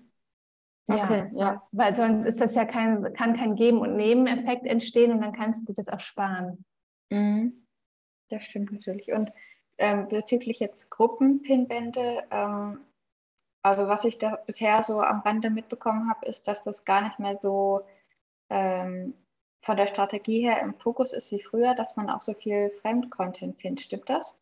[0.87, 1.61] Okay, ja, ja.
[1.73, 5.69] Weil sonst ist das ja kein, kann kein Geben- und Nebeneffekt entstehen und dann kannst
[5.69, 6.65] du das auch sparen.
[7.15, 7.67] Mhm.
[8.29, 9.13] Das stimmt natürlich.
[9.13, 9.31] Und
[9.79, 12.81] ähm, bezüglich jetzt Gruppenpinwände, ähm,
[13.63, 17.19] also was ich da bisher so am Rande mitbekommen habe, ist, dass das gar nicht
[17.19, 17.83] mehr so
[18.51, 19.15] ähm,
[19.63, 23.61] von der Strategie her im Fokus ist wie früher, dass man auch so viel Fremdcontent
[23.61, 23.85] findet.
[23.85, 24.41] Stimmt das?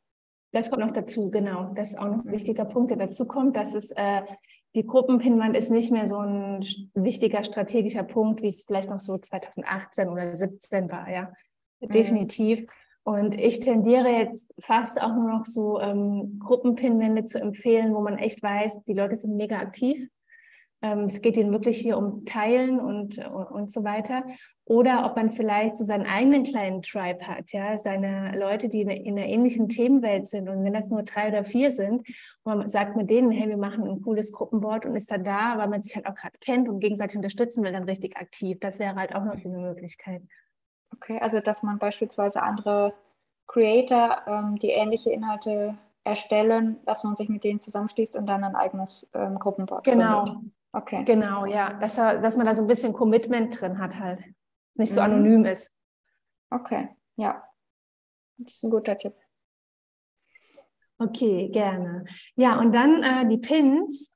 [0.52, 1.72] Das kommt noch dazu, genau.
[1.74, 4.22] Das ist auch noch ein wichtiger Punkt, der dazu kommt, dass es äh,
[4.74, 9.16] die Gruppenpinwand ist nicht mehr so ein wichtiger strategischer Punkt, wie es vielleicht noch so
[9.18, 11.32] 2018 oder 2017 war, ja.
[11.82, 11.92] Mhm.
[11.92, 12.66] definitiv.
[13.04, 18.16] Und ich tendiere jetzt fast auch nur noch so ähm, Gruppenpinwände zu empfehlen, wo man
[18.16, 20.08] echt weiß, die Leute sind mega aktiv.
[20.82, 24.24] Ähm, es geht ihnen wirklich hier um Teilen und, und, so weiter.
[24.64, 28.90] Oder ob man vielleicht so seinen eigenen kleinen Tribe hat, ja, seine Leute, die in,
[28.90, 30.48] in einer ähnlichen Themenwelt sind.
[30.48, 32.06] Und wenn das nur drei oder vier sind,
[32.44, 35.68] man sagt mit denen, hey, wir machen ein cooles Gruppenboard und ist dann da, weil
[35.68, 38.58] man sich halt auch gerade kennt und gegenseitig unterstützen will, dann richtig aktiv.
[38.60, 40.22] Das wäre halt auch noch so eine Möglichkeit.
[40.94, 42.94] Okay, also dass man beispielsweise andere
[43.46, 48.56] Creator, ähm, die ähnliche Inhalte erstellen, dass man sich mit denen zusammenschließt und dann ein
[48.56, 50.42] eigenes ähm, Gruppenboard Genau.
[50.72, 51.04] Okay.
[51.04, 51.74] Genau, ja.
[51.74, 54.24] Dass, dass man da so ein bisschen Commitment drin hat halt.
[54.74, 55.06] Nicht so mhm.
[55.06, 55.74] anonym ist.
[56.50, 57.42] Okay, ja.
[58.38, 59.14] Das ist ein guter Tipp.
[60.98, 62.04] Okay, gerne.
[62.36, 64.12] Ja, und dann äh, die Pins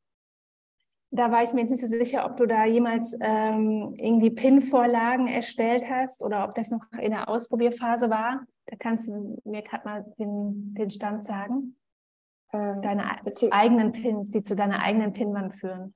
[1.11, 5.29] da war ich mir jetzt nicht so sicher, ob du da jemals ähm, irgendwie Pin-Vorlagen
[5.29, 8.47] erstellt hast oder ob das noch in der Ausprobierphase war.
[8.67, 11.77] Da kannst du mir gerade mal den, den Stand sagen.
[12.53, 15.95] Ähm, Deine eigenen Pins, die zu deiner eigenen Pinwand führen.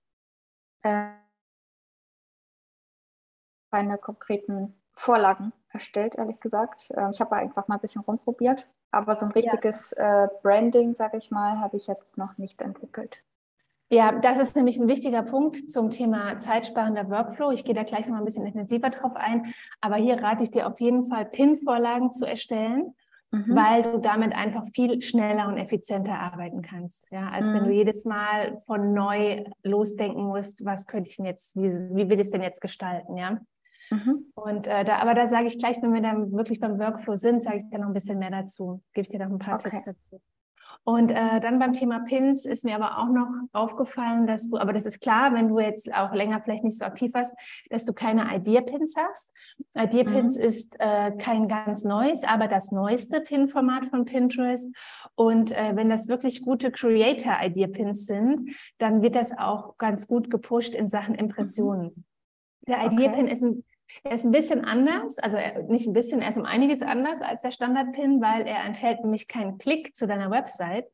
[0.83, 1.11] Äh,
[3.73, 6.91] keine konkreten Vorlagen erstellt, ehrlich gesagt.
[6.91, 10.25] Äh, ich habe einfach mal ein bisschen rumprobiert, aber so ein richtiges ja.
[10.25, 13.23] äh, Branding, sage ich mal, habe ich jetzt noch nicht entwickelt.
[13.93, 17.51] Ja, das ist nämlich ein wichtiger Punkt zum Thema zeitsparender Workflow.
[17.51, 19.53] Ich gehe da gleich noch mal ein bisschen intensiver drauf ein.
[19.81, 22.95] Aber hier rate ich dir auf jeden Fall, PIN-Vorlagen zu erstellen,
[23.33, 23.57] mhm.
[23.57, 27.11] weil du damit einfach viel schneller und effizienter arbeiten kannst.
[27.11, 27.55] Ja, als mhm.
[27.55, 32.09] wenn du jedes Mal von neu losdenken musst, was könnte ich denn jetzt, wie, wie
[32.09, 33.41] will ich es denn jetzt gestalten, ja?
[33.91, 34.27] Mhm.
[34.37, 37.43] Und äh, da, aber da sage ich gleich, wenn wir dann wirklich beim Workflow sind,
[37.43, 38.83] sage ich dir noch ein bisschen mehr dazu.
[38.95, 39.71] Gebe ich dir noch ein paar okay.
[39.71, 40.21] Tipps dazu.
[40.85, 44.73] Und äh, dann beim Thema Pins ist mir aber auch noch aufgefallen, dass du, aber
[44.73, 47.35] das ist klar, wenn du jetzt auch länger vielleicht nicht so aktiv warst,
[47.69, 49.31] dass du keine Idea-Pins hast.
[49.75, 50.43] Idea-Pins mhm.
[50.43, 54.75] ist äh, kein ganz neues, aber das neueste Pin-Format von Pinterest.
[55.15, 60.75] Und äh, wenn das wirklich gute Creator-Idea-Pins sind, dann wird das auch ganz gut gepusht
[60.75, 61.87] in Sachen Impressionen.
[61.95, 62.05] Mhm.
[62.69, 63.33] Der Idea-Pin okay.
[63.33, 63.65] ist ein
[64.03, 67.43] er ist ein bisschen anders, also nicht ein bisschen, er ist um einiges anders als
[67.43, 70.87] der Standard-Pin, weil er enthält nämlich keinen Klick zu deiner Website.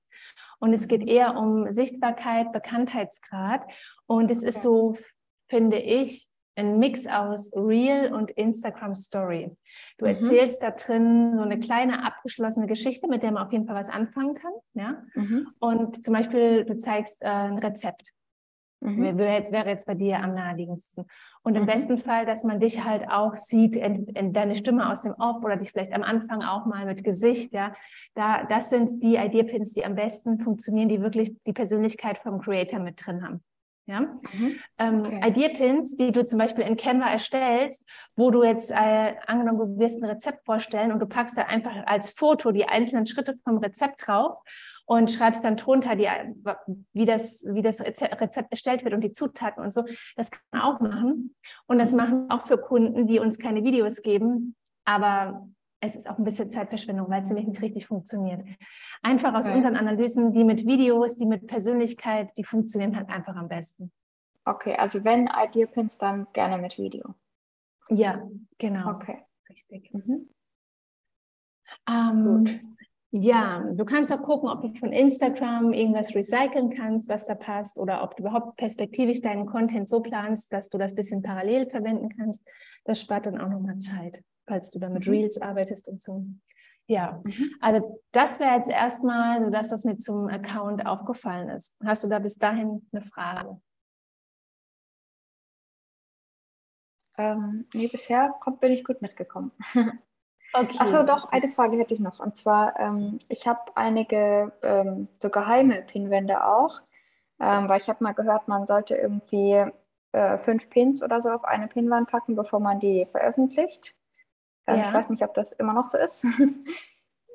[0.58, 3.62] Und es geht eher um Sichtbarkeit, Bekanntheitsgrad.
[4.06, 4.96] Und es ist so,
[5.48, 9.54] finde ich, ein Mix aus Real und Instagram Story.
[9.98, 10.12] Du mhm.
[10.12, 13.90] erzählst da drin so eine kleine abgeschlossene Geschichte, mit der man auf jeden Fall was
[13.90, 14.52] anfangen kann.
[14.72, 15.02] Ja?
[15.14, 15.48] Mhm.
[15.58, 18.12] Und zum Beispiel, du zeigst äh, ein Rezept.
[18.80, 19.18] Mhm.
[19.18, 21.06] Wäre, jetzt, wäre jetzt bei dir am naheliegendsten.
[21.42, 21.66] Und im mhm.
[21.66, 25.42] besten Fall, dass man dich halt auch sieht, in, in deine Stimme aus dem Off
[25.42, 27.74] oder dich vielleicht am Anfang auch mal mit Gesicht, ja.
[28.14, 32.80] Da, das sind die Idea-Pins, die am besten funktionieren, die wirklich die Persönlichkeit vom Creator
[32.80, 33.42] mit drin haben.
[33.86, 34.00] Ja?
[34.00, 34.56] Mhm.
[34.78, 35.20] Ähm, okay.
[35.28, 40.02] Idea-Pins, die du zum Beispiel in Canva erstellst, wo du jetzt äh, angenommen, du wirst
[40.02, 44.06] ein Rezept vorstellen und du packst da einfach als Foto die einzelnen Schritte vom Rezept
[44.06, 44.38] drauf
[44.86, 46.08] und schreibst dann drunter, die,
[46.92, 49.84] wie, das, wie das Rezept erstellt wird und die Zutaten und so.
[50.14, 51.34] Das kann man auch machen.
[51.66, 54.54] Und das machen auch für Kunden, die uns keine Videos geben.
[54.84, 55.48] Aber
[55.80, 58.46] es ist auch ein bisschen Zeitverschwendung, weil es nämlich nicht richtig funktioniert.
[59.02, 59.56] Einfach aus okay.
[59.56, 63.92] unseren Analysen, die mit Videos, die mit Persönlichkeit, die funktionieren halt einfach am besten.
[64.44, 67.14] Okay, also wenn Idea Pins, dann gerne mit Video.
[67.88, 68.22] Ja,
[68.58, 68.90] genau.
[68.90, 69.22] Okay.
[69.50, 69.92] Richtig.
[69.92, 70.28] Mhm.
[71.88, 72.75] Ähm, Gut.
[73.18, 77.78] Ja, du kannst auch gucken, ob du von Instagram irgendwas recyceln kannst, was da passt,
[77.78, 82.10] oder ob du überhaupt perspektivisch deinen Content so planst, dass du das bisschen parallel verwenden
[82.14, 82.46] kannst.
[82.84, 85.12] Das spart dann auch nochmal Zeit, falls du da mit mhm.
[85.12, 86.26] Reels arbeitest und so.
[86.88, 87.54] Ja, mhm.
[87.62, 91.74] also das wäre jetzt erstmal, so dass das mir zum Account aufgefallen ist.
[91.86, 93.58] Hast du da bis dahin eine Frage?
[97.16, 99.52] Ähm, nee, bisher kommt, bin ich gut mitgekommen.
[100.58, 100.78] Okay.
[100.78, 102.18] Achso, doch, eine Frage hätte ich noch.
[102.18, 106.80] Und zwar, ähm, ich habe einige ähm, so geheime Pinwände auch,
[107.40, 109.64] ähm, weil ich habe mal gehört, man sollte irgendwie
[110.12, 113.94] äh, fünf Pins oder so auf eine Pinwand packen, bevor man die veröffentlicht.
[114.66, 114.88] Ähm, ja.
[114.88, 116.24] Ich weiß nicht, ob das immer noch so ist.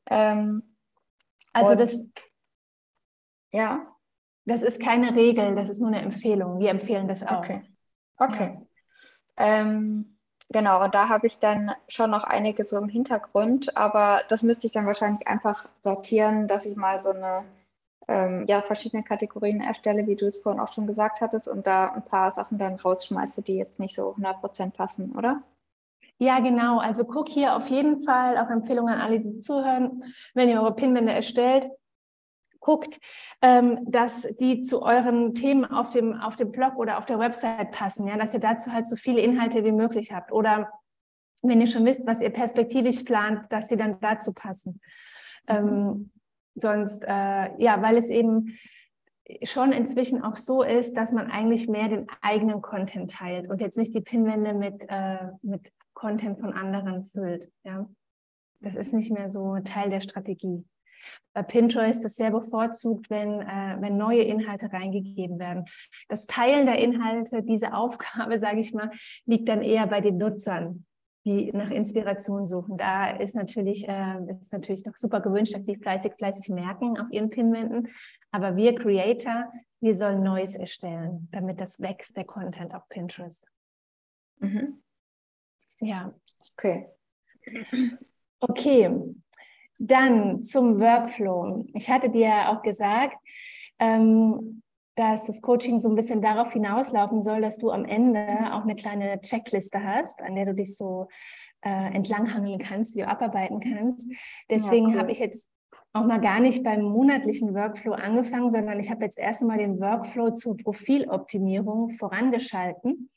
[0.10, 0.64] Ähm,
[1.54, 2.10] also das,
[3.52, 3.86] ja.
[4.46, 6.60] Das ist keine Regel, das ist nur eine Empfehlung.
[6.60, 7.38] Wir empfehlen das auch.
[7.38, 7.62] Okay.
[8.18, 8.60] Okay.
[9.38, 9.62] Ja.
[9.62, 10.18] Ähm,
[10.54, 14.68] Genau, und da habe ich dann schon noch einige so im Hintergrund, aber das müsste
[14.68, 17.46] ich dann wahrscheinlich einfach sortieren, dass ich mal so eine,
[18.10, 21.88] ähm, ja, verschiedene Kategorien erstelle, wie du es vorhin auch schon gesagt hattest, und da
[21.94, 25.42] ein paar Sachen dann rausschmeiße, die jetzt nicht so 100% passen, oder?
[26.18, 26.80] Ja, genau.
[26.80, 30.76] Also guck hier auf jeden Fall, auch Empfehlungen an alle, die zuhören, wenn ihr eure
[30.76, 31.68] Pinwände erstellt,
[32.62, 33.00] guckt,
[33.42, 37.72] ähm, dass die zu euren Themen auf dem, auf dem Blog oder auf der Website
[37.72, 40.32] passen, ja, dass ihr dazu halt so viele Inhalte wie möglich habt.
[40.32, 40.72] Oder
[41.42, 44.80] wenn ihr schon wisst, was ihr perspektivisch plant, dass sie dann dazu passen.
[45.50, 46.12] Mhm.
[46.56, 48.58] Sonst, äh, ja, weil es eben
[49.44, 53.78] schon inzwischen auch so ist, dass man eigentlich mehr den eigenen Content teilt und jetzt
[53.78, 57.52] nicht die Pinwände mit, äh, mit Content von anderen füllt.
[57.64, 57.88] Ja?
[58.60, 60.64] Das ist nicht mehr so Teil der Strategie.
[61.34, 65.66] Bei Pinterest ist sehr bevorzugt, wenn, äh, wenn neue Inhalte reingegeben werden.
[66.10, 68.92] Das Teilen der Inhalte, diese Aufgabe, sage ich mal,
[69.26, 70.86] liegt dann eher bei den Nutzern,
[71.26, 72.78] die nach Inspiration suchen.
[72.78, 77.08] Da ist natürlich, äh, ist natürlich noch super gewünscht, dass sie fleißig, fleißig merken auf
[77.12, 77.88] ihren Pinwänden.
[78.32, 83.48] Aber wir Creator, wir sollen Neues erstellen, damit das wächst, der Content auf Pinterest.
[84.40, 84.82] Mhm.
[85.80, 86.14] Ja.
[86.54, 86.88] Okay.
[88.40, 88.90] Okay,
[89.82, 91.66] dann zum Workflow.
[91.74, 93.18] Ich hatte dir ja auch gesagt,
[93.80, 94.62] ähm,
[94.96, 98.76] dass das Coaching so ein bisschen darauf hinauslaufen soll, dass du am Ende auch eine
[98.76, 101.08] kleine Checkliste hast, an der du dich so
[101.62, 104.08] äh, entlanghangeln kannst, die du abarbeiten kannst.
[104.50, 105.00] Deswegen ja, cool.
[105.00, 105.48] habe ich jetzt
[105.94, 109.80] auch mal gar nicht beim monatlichen Workflow angefangen, sondern ich habe jetzt erst einmal den
[109.80, 113.10] Workflow zur Profiloptimierung vorangeschalten.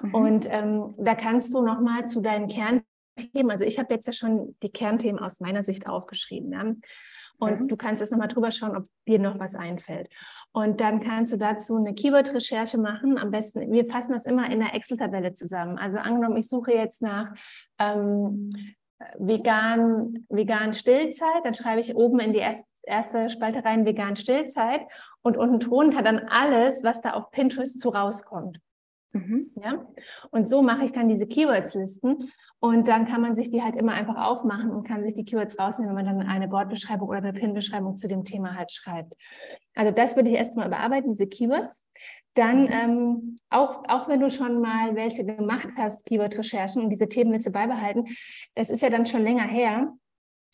[0.00, 0.14] Mhm.
[0.14, 2.82] Und ähm, da kannst du nochmal zu deinen Kern
[3.30, 3.50] Themen.
[3.50, 6.52] Also ich habe jetzt ja schon die Kernthemen aus meiner Sicht aufgeschrieben.
[6.52, 6.74] Ja?
[7.38, 7.68] Und mhm.
[7.68, 10.08] du kannst jetzt nochmal drüber schauen, ob dir noch was einfällt.
[10.52, 13.18] Und dann kannst du dazu eine Keyword-Recherche machen.
[13.18, 15.78] Am besten, wir passen das immer in einer Excel-Tabelle zusammen.
[15.78, 17.32] Also angenommen, ich suche jetzt nach
[17.78, 18.50] ähm,
[19.18, 24.82] vegan, vegan Stillzeit, dann schreibe ich oben in die erste, erste Spalte rein vegan Stillzeit
[25.22, 28.60] und unten drunter dann alles, was da auf Pinterest zu rauskommt.
[29.12, 29.50] Mhm.
[29.62, 29.86] Ja?
[30.30, 33.92] Und so mache ich dann diese Keywords-Listen und dann kann man sich die halt immer
[33.92, 37.32] einfach aufmachen und kann sich die Keywords rausnehmen, wenn man dann eine Bordbeschreibung oder eine
[37.32, 39.14] Pin-Beschreibung zu dem Thema halt schreibt.
[39.74, 41.84] Also das würde ich erst mal überarbeiten, diese Keywords.
[42.34, 42.70] Dann, mhm.
[42.70, 47.46] ähm, auch, auch wenn du schon mal welche gemacht hast, Keyword-Recherchen und diese Themen willst
[47.46, 48.06] du beibehalten,
[48.54, 49.92] das ist ja dann schon länger her,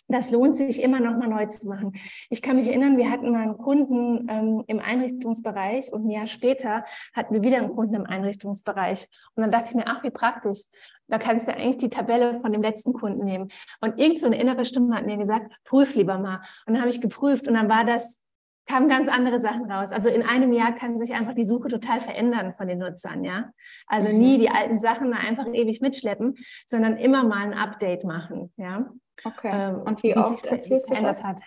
[0.08, 1.92] das lohnt sich immer noch mal neu zu machen.
[2.30, 6.26] Ich kann mich erinnern, wir hatten mal einen Kunden ähm, im Einrichtungsbereich und ein Jahr
[6.26, 9.08] später hatten wir wieder einen Kunden im Einrichtungsbereich.
[9.34, 10.62] Und dann dachte ich mir, ach, wie praktisch.
[11.08, 13.50] Da kannst du eigentlich die Tabelle von dem letzten Kunden nehmen.
[13.80, 16.40] Und irgend so eine innere Stimme hat mir gesagt, prüf lieber mal.
[16.66, 18.20] Und dann habe ich geprüft und dann war das,
[18.66, 19.92] kamen ganz andere Sachen raus.
[19.92, 23.50] Also in einem Jahr kann sich einfach die Suche total verändern von den Nutzern, ja.
[23.86, 24.18] Also mhm.
[24.18, 28.90] nie die alten Sachen einfach ewig mitschleppen, sondern immer mal ein Update machen, ja.
[29.24, 29.50] Okay.
[29.52, 31.38] Ähm, und wie, wie oft sich verändert hat.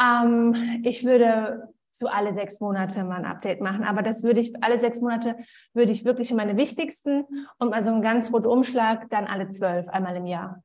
[0.00, 3.84] Ähm, ich würde so alle sechs Monate mal ein Update machen.
[3.84, 5.36] Aber das würde ich, alle sechs Monate
[5.74, 7.26] würde ich wirklich für meine wichtigsten
[7.58, 10.64] und also einen ganz Rundumschlag dann alle zwölf, einmal im Jahr.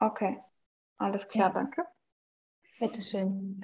[0.00, 0.40] Okay,
[0.96, 1.54] alles klar, ja.
[1.54, 1.84] danke.
[2.80, 3.60] Bitteschön.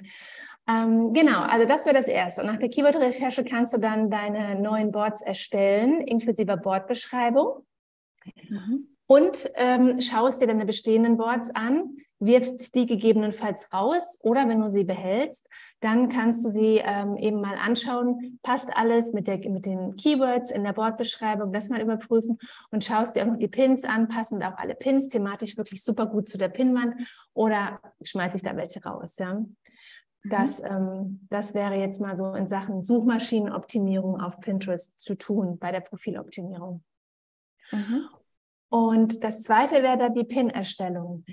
[0.67, 2.41] Ähm, genau, also das wäre das Erste.
[2.41, 7.65] Und nach der Keyword-Recherche kannst du dann deine neuen Boards erstellen, inklusive Bordbeschreibung.
[8.49, 14.61] Mhm und ähm, schaust dir deine bestehenden Boards an, wirfst die gegebenenfalls raus oder wenn
[14.61, 15.49] du sie behältst,
[15.81, 20.49] dann kannst du sie ähm, eben mal anschauen, passt alles mit, der, mit den Keywords
[20.49, 22.39] in der Boardbeschreibung, das mal überprüfen
[22.71, 26.05] und schaust dir auch noch die Pins an, passend auch alle Pins thematisch wirklich super
[26.05, 26.95] gut zu der Pinwand
[27.33, 29.15] oder schmeiße ich da welche raus.
[29.19, 29.33] Ja?
[29.33, 29.55] Mhm.
[30.23, 35.71] Das, ähm, das wäre jetzt mal so in Sachen Suchmaschinenoptimierung auf Pinterest zu tun bei
[35.71, 36.83] der Profiloptimierung.
[37.71, 38.07] Mhm.
[38.75, 41.23] Und das zweite wäre dann die Pin-Erstellung.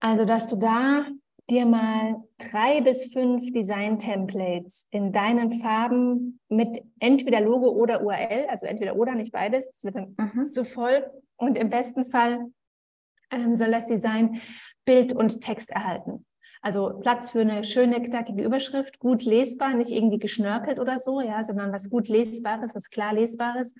[0.00, 1.06] Also, dass du da
[1.48, 8.66] dir mal drei bis fünf Design-Templates in deinen Farben mit entweder Logo oder URL, also
[8.66, 10.50] entweder oder, nicht beides, das wird dann mhm.
[10.50, 11.08] zu voll.
[11.36, 12.46] Und im besten Fall
[13.30, 14.40] ähm, soll das Design
[14.84, 16.26] Bild und Text erhalten.
[16.62, 21.44] Also Platz für eine schöne, knackige Überschrift, gut lesbar, nicht irgendwie geschnörkelt oder so, ja,
[21.44, 23.72] sondern was gut lesbares, was klar lesbares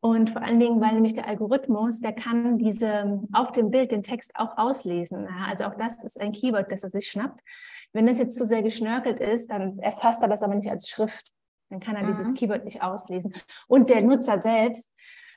[0.00, 4.02] und vor allen Dingen, weil nämlich der Algorithmus, der kann diese auf dem Bild den
[4.02, 5.26] Text auch auslesen.
[5.46, 7.40] Also auch das ist ein Keyword, das er sich schnappt.
[7.92, 11.32] Wenn das jetzt zu sehr geschnörkelt ist, dann erfasst er das aber nicht als Schrift.
[11.70, 12.08] Dann kann er mhm.
[12.08, 13.34] dieses Keyword nicht auslesen.
[13.66, 14.92] Und der Nutzer selbst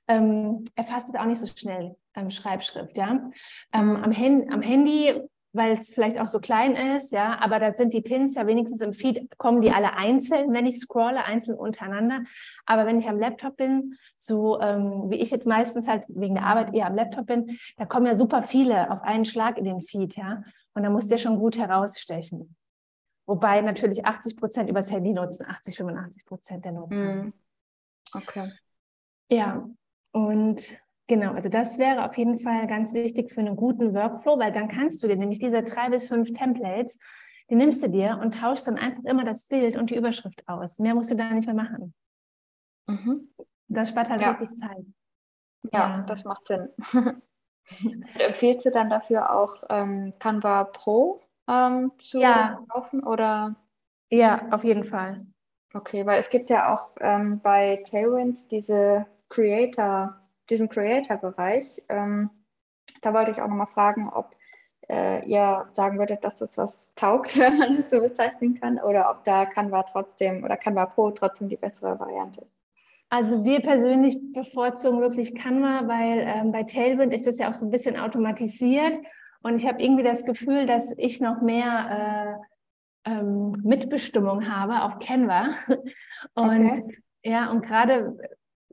[0.07, 2.97] ähm, erfasst es auch nicht so schnell ähm, Schreibschrift.
[2.97, 3.31] Ja?
[3.73, 3.95] Ähm, mhm.
[4.03, 7.93] am, Hand, am Handy weil es vielleicht auch so klein ist, ja, aber da sind
[7.93, 12.23] die Pins ja wenigstens im Feed, kommen die alle einzeln, wenn ich scrolle, einzeln untereinander.
[12.65, 16.45] Aber wenn ich am Laptop bin, so ähm, wie ich jetzt meistens halt wegen der
[16.45, 19.81] Arbeit eher am Laptop bin, da kommen ja super viele auf einen Schlag in den
[19.81, 20.43] Feed, ja.
[20.75, 22.55] Und da muss der schon gut herausstechen.
[23.25, 27.13] Wobei natürlich 80 Prozent übers Handy nutzen, 80, 85 Prozent der Nutzer.
[27.13, 27.33] Mhm.
[28.13, 28.51] Okay.
[29.29, 29.67] Ja,
[30.11, 34.51] und Genau, also das wäre auf jeden Fall ganz wichtig für einen guten Workflow, weil
[34.51, 36.99] dann kannst du dir nämlich diese drei bis fünf Templates,
[37.49, 40.77] die nimmst du dir und tauschst dann einfach immer das Bild und die Überschrift aus.
[40.77, 41.95] Mehr musst du da nicht mehr machen.
[42.85, 43.27] Mhm.
[43.69, 44.31] Das spart halt ja.
[44.33, 44.85] richtig Zeit.
[45.73, 46.69] Ja, ja, das macht Sinn.
[48.19, 52.63] empfiehlst du dann dafür auch ähm, Canva Pro ähm, zu ja.
[52.69, 53.55] kaufen oder?
[54.11, 55.25] Ja, auf jeden Fall.
[55.73, 60.15] Okay, weil es gibt ja auch ähm, bei Tailwind diese Creator
[60.49, 61.83] diesen Creator-Bereich.
[61.89, 62.29] Ähm,
[63.01, 64.35] da wollte ich auch nochmal fragen, ob
[64.89, 69.09] äh, ihr sagen würdet, dass das was taugt, wenn man das so bezeichnen kann, oder
[69.11, 72.63] ob da Canva trotzdem oder Canva Pro trotzdem die bessere Variante ist.
[73.11, 77.65] Also wir persönlich bevorzugen wirklich Canva, weil ähm, bei Tailwind ist das ja auch so
[77.65, 78.99] ein bisschen automatisiert
[79.41, 82.39] und ich habe irgendwie das Gefühl, dass ich noch mehr
[83.05, 85.55] äh, ähm, Mitbestimmung habe auf Canva
[86.35, 86.97] und okay.
[87.23, 88.15] ja und gerade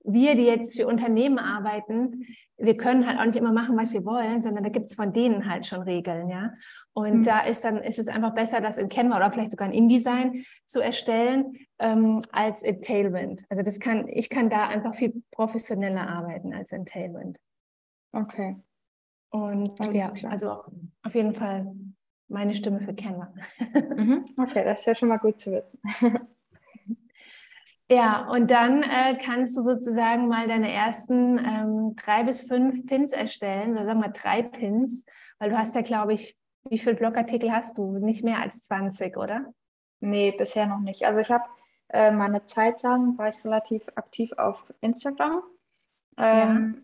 [0.06, 2.26] wir, die jetzt für Unternehmen arbeiten,
[2.58, 5.12] wir können halt auch nicht immer machen, was wir wollen, sondern da gibt es von
[5.12, 6.54] denen halt schon Regeln, ja.
[6.94, 7.24] Und mhm.
[7.24, 10.44] da ist dann ist es einfach besser, das in Canva oder vielleicht sogar in InDesign
[10.64, 13.44] zu erstellen, ähm, als in Tailwind.
[13.50, 17.38] Also das kann, ich kann da einfach viel professioneller arbeiten als in Tailwind.
[18.12, 18.56] Okay.
[19.30, 20.32] Und Alles ja, klar.
[20.32, 20.62] also
[21.02, 21.74] auf jeden Fall
[22.28, 23.34] meine Stimme für Canva.
[23.96, 24.24] Mhm.
[24.38, 25.78] Okay, das ist ja schon mal gut zu wissen.
[27.88, 33.12] Ja, und dann äh, kannst du sozusagen mal deine ersten ähm, drei bis fünf Pins
[33.12, 35.04] erstellen, oder sagen wir drei Pins,
[35.38, 36.36] weil du hast ja, glaube ich,
[36.68, 37.98] wie viele Blogartikel hast du?
[37.98, 39.52] Nicht mehr als 20, oder?
[40.00, 41.06] Nee, bisher noch nicht.
[41.06, 41.44] Also ich habe
[41.88, 45.42] äh, meine Zeit lang, war ich relativ aktiv auf Instagram.
[46.18, 46.82] Ähm, ja.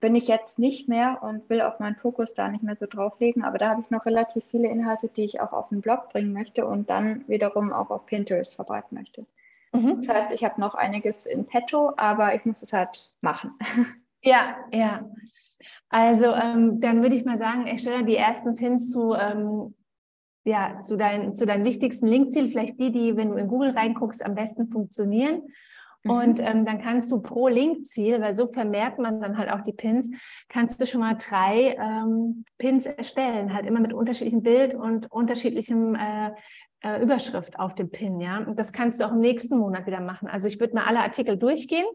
[0.00, 3.44] Bin ich jetzt nicht mehr und will auch meinen Fokus da nicht mehr so drauflegen,
[3.44, 6.32] aber da habe ich noch relativ viele Inhalte, die ich auch auf den Blog bringen
[6.32, 9.26] möchte und dann wiederum auch auf Pinterest verbreiten möchte.
[9.74, 10.02] Mhm.
[10.02, 13.52] Das heißt, ich habe noch einiges in petto, aber ich muss es halt machen.
[14.26, 15.06] Ja, ja.
[15.90, 19.74] Also ähm, dann würde ich mal sagen, erstelle die ersten Pins zu, ähm,
[20.44, 24.24] ja, zu, dein, zu deinen wichtigsten Linkzielen, vielleicht die, die, wenn du in Google reinguckst,
[24.24, 25.42] am besten funktionieren.
[26.04, 26.10] Mhm.
[26.10, 29.72] Und ähm, dann kannst du pro Linkziel, weil so vermerkt man dann halt auch die
[29.72, 30.10] Pins,
[30.48, 35.94] kannst du schon mal drei ähm, Pins erstellen, halt immer mit unterschiedlichem Bild und unterschiedlichem
[35.94, 36.30] äh,
[36.80, 38.38] äh, Überschrift auf dem Pin, ja.
[38.38, 40.28] Und das kannst du auch im nächsten Monat wieder machen.
[40.28, 41.86] Also ich würde mal alle Artikel durchgehen.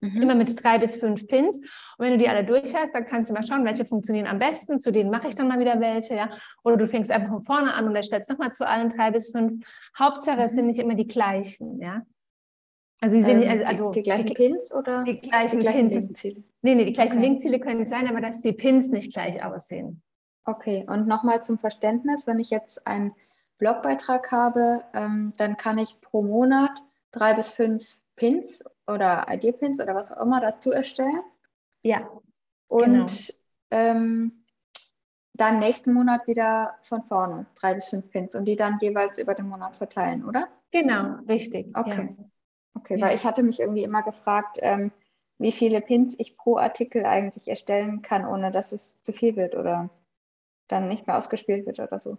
[0.00, 0.22] Mhm.
[0.22, 1.56] Immer mit drei bis fünf Pins.
[1.56, 1.64] Und
[1.98, 4.80] wenn du die alle durch hast, dann kannst du mal schauen, welche funktionieren am besten.
[4.80, 6.30] Zu denen mache ich dann mal wieder welche, ja.
[6.62, 9.64] Oder du fängst einfach von vorne an und erstellst nochmal zu allen drei bis fünf.
[9.98, 12.02] Hauptsache, es sind nicht immer die gleichen, ja.
[13.00, 15.88] Also, die, sind, ähm, also die, die gleichen die, Pins oder die gleichen, die gleichen
[15.88, 16.04] Pins?
[16.04, 16.42] Linkziele?
[16.62, 17.26] Nee, nee, die gleichen okay.
[17.26, 20.02] Linkziele können es sein, aber dass die Pins nicht gleich aussehen.
[20.46, 23.12] Okay, und nochmal zum Verständnis, wenn ich jetzt ein
[23.58, 29.94] Blogbeitrag habe, ähm, dann kann ich pro Monat drei bis fünf Pins oder ID-Pins oder
[29.94, 31.22] was auch immer dazu erstellen.
[31.82, 32.08] Ja.
[32.68, 33.06] Und genau.
[33.70, 34.44] ähm,
[35.34, 39.34] dann nächsten Monat wieder von vorne drei bis fünf Pins und die dann jeweils über
[39.34, 40.48] den Monat verteilen, oder?
[40.70, 41.76] Genau, richtig.
[41.76, 42.16] Okay.
[42.16, 42.24] Ja.
[42.74, 43.06] Okay, ja.
[43.06, 44.90] weil ich hatte mich irgendwie immer gefragt, ähm,
[45.38, 49.54] wie viele Pins ich pro Artikel eigentlich erstellen kann, ohne dass es zu viel wird
[49.54, 49.90] oder
[50.68, 52.18] dann nicht mehr ausgespielt wird oder so.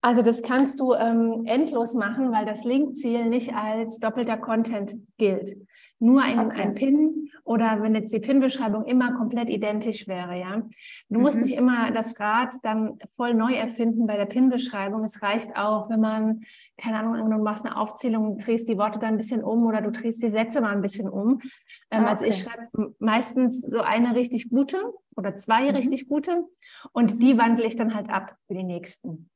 [0.00, 5.56] Also das kannst du ähm, endlos machen, weil das Linkziel nicht als doppelter Content gilt.
[5.98, 6.60] Nur ein, okay.
[6.60, 10.62] ein Pin oder wenn jetzt die Pin-Beschreibung immer komplett identisch wäre, ja.
[11.10, 11.20] Du mhm.
[11.20, 15.04] musst nicht immer das Rad dann voll neu erfinden bei der Pin-Beschreibung.
[15.04, 16.44] Es reicht auch, wenn man,
[16.78, 19.92] keine Ahnung, du machst eine Aufzählung, drehst die Worte dann ein bisschen um oder du
[19.92, 21.42] drehst die Sätze mal ein bisschen um.
[21.90, 22.10] Ähm, okay.
[22.10, 25.76] Also ich schreibe meistens so eine richtig gute oder zwei mhm.
[25.76, 26.44] richtig gute
[26.92, 29.28] und die wandle ich dann halt ab für die nächsten.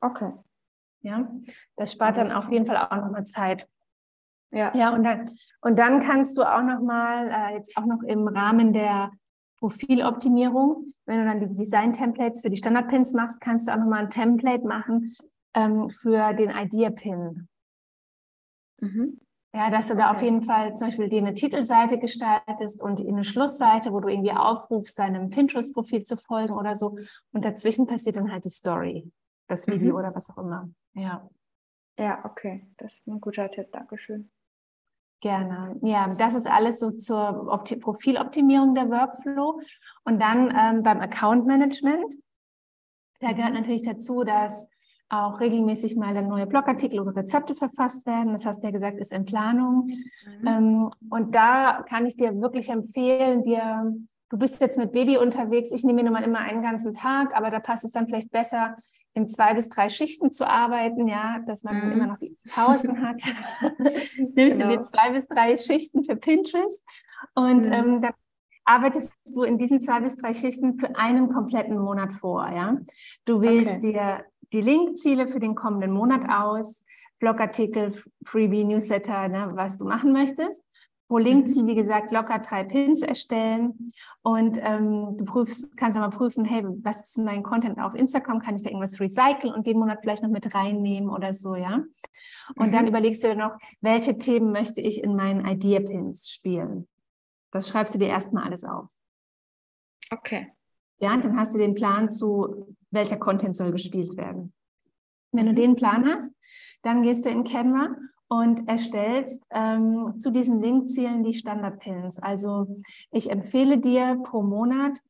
[0.00, 0.32] Okay.
[1.02, 1.30] Ja,
[1.76, 3.68] das spart dann auf jeden Fall auch nochmal Zeit.
[4.52, 4.74] Ja.
[4.74, 8.72] Ja, und dann, und dann kannst du auch nochmal, äh, jetzt auch noch im Rahmen
[8.72, 9.12] der
[9.58, 14.10] Profiloptimierung, wenn du dann die Design-Templates für die Standard-Pins machst, kannst du auch nochmal ein
[14.10, 15.14] Template machen
[15.54, 17.48] ähm, für den Idea-Pin.
[18.80, 19.20] Mhm.
[19.52, 20.02] Ja, dass du okay.
[20.02, 24.08] da auf jeden Fall zum Beispiel dir eine Titelseite gestaltest und eine Schlussseite, wo du
[24.08, 26.96] irgendwie aufrufst, deinem Pinterest-Profil zu folgen oder so.
[27.32, 29.10] Und dazwischen passiert dann halt die Story
[29.48, 29.98] das Video mhm.
[29.98, 30.70] oder was auch immer.
[30.94, 31.28] Ja.
[31.98, 32.66] Ja, okay.
[32.78, 33.70] Das ist ein guter Tipp.
[33.72, 34.30] Dankeschön.
[35.20, 35.76] Gerne.
[35.82, 39.60] Ja, das ist alles so zur Opti Profiloptimierung der Workflow.
[40.04, 42.14] Und dann ähm, beim Account Management.
[43.20, 43.60] Da gehört mhm.
[43.60, 44.66] natürlich dazu, dass
[45.10, 48.32] auch regelmäßig mal dann neue Blogartikel oder Rezepte verfasst werden.
[48.32, 49.88] Das hast du ja gesagt, ist in Planung.
[50.40, 50.46] Mhm.
[50.46, 53.92] Ähm, und da kann ich dir wirklich empfehlen, dir,
[54.30, 57.36] du bist jetzt mit Baby unterwegs, ich nehme mir nun mal immer einen ganzen Tag,
[57.36, 58.76] aber da passt es dann vielleicht besser,
[59.14, 61.92] in zwei bis drei Schichten zu arbeiten, ja, dass man mhm.
[61.92, 63.20] immer noch die Pausen hat.
[64.34, 64.70] Nimmst genau.
[64.70, 66.84] du dir zwei bis drei Schichten für Pinterest
[67.34, 67.72] und mhm.
[67.72, 68.12] ähm, dann
[68.64, 72.78] arbeitest du in diesen zwei bis drei Schichten für einen kompletten Monat vor, ja.
[73.24, 73.92] Du wählst okay.
[73.92, 76.84] dir die Linkziele für den kommenden Monat aus,
[77.18, 80.62] Blogartikel, Freebie, Newsletter, ne, was du machen möchtest.
[81.10, 83.92] Pro Linkziel, wie gesagt, locker drei Pins erstellen
[84.22, 88.38] und ähm, du prüfst, kannst aber prüfen, hey, was ist mein Content auf Instagram?
[88.38, 91.82] Kann ich da irgendwas recyceln und den Monat vielleicht noch mit reinnehmen oder so, ja?
[92.54, 92.70] Und mhm.
[92.70, 96.86] dann überlegst du dir noch, welche Themen möchte ich in meinen Idea-Pins spielen?
[97.50, 98.86] Das schreibst du dir erstmal alles auf.
[100.12, 100.52] Okay.
[101.00, 104.52] Ja, dann hast du den Plan zu, welcher Content soll gespielt werden.
[105.32, 106.32] Wenn du den Plan hast,
[106.82, 107.96] dann gehst du in Canva
[108.30, 112.20] und erstellst ähm, zu diesen Linkzielen die Standardpins.
[112.20, 115.00] Also ich empfehle dir pro Monat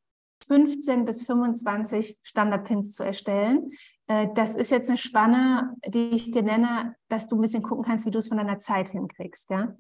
[0.47, 3.69] 15 bis 25 Standardpins zu erstellen.
[4.07, 7.85] Äh, das ist jetzt eine Spanne, die ich dir nenne, dass du ein bisschen gucken
[7.85, 9.75] kannst, wie du es von deiner Zeit hinkriegst, ja.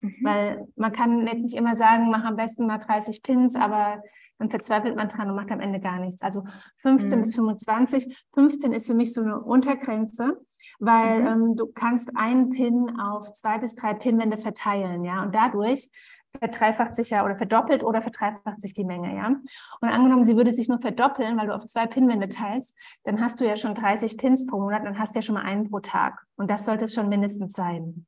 [0.00, 0.14] Mhm.
[0.22, 4.00] Weil man kann jetzt nicht immer sagen, mach am besten mal 30 Pins, aber
[4.38, 6.22] dann verzweifelt man dran und macht am Ende gar nichts.
[6.22, 6.44] Also
[6.78, 7.22] 15 mhm.
[7.22, 8.26] bis 25.
[8.32, 10.38] 15 ist für mich so eine Untergrenze
[10.78, 11.26] weil mhm.
[11.26, 15.90] ähm, du kannst einen Pin auf zwei bis drei Pinwände verteilen, ja, und dadurch
[16.38, 19.28] verdreifacht sich ja oder verdoppelt oder verdreifacht sich die Menge, ja.
[19.28, 23.40] Und angenommen, sie würde sich nur verdoppeln, weil du auf zwei Pinwände teilst, dann hast
[23.40, 25.80] du ja schon 30 Pins pro Monat, dann hast du ja schon mal einen pro
[25.80, 26.24] Tag.
[26.36, 28.06] Und das sollte es schon mindestens sein.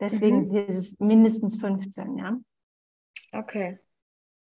[0.00, 0.56] Deswegen mhm.
[0.56, 2.36] ist es mindestens 15, ja.
[3.32, 3.78] Okay.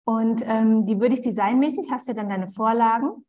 [0.03, 3.26] Und ähm, die würde ich designmäßig, hast du dann deine Vorlagen,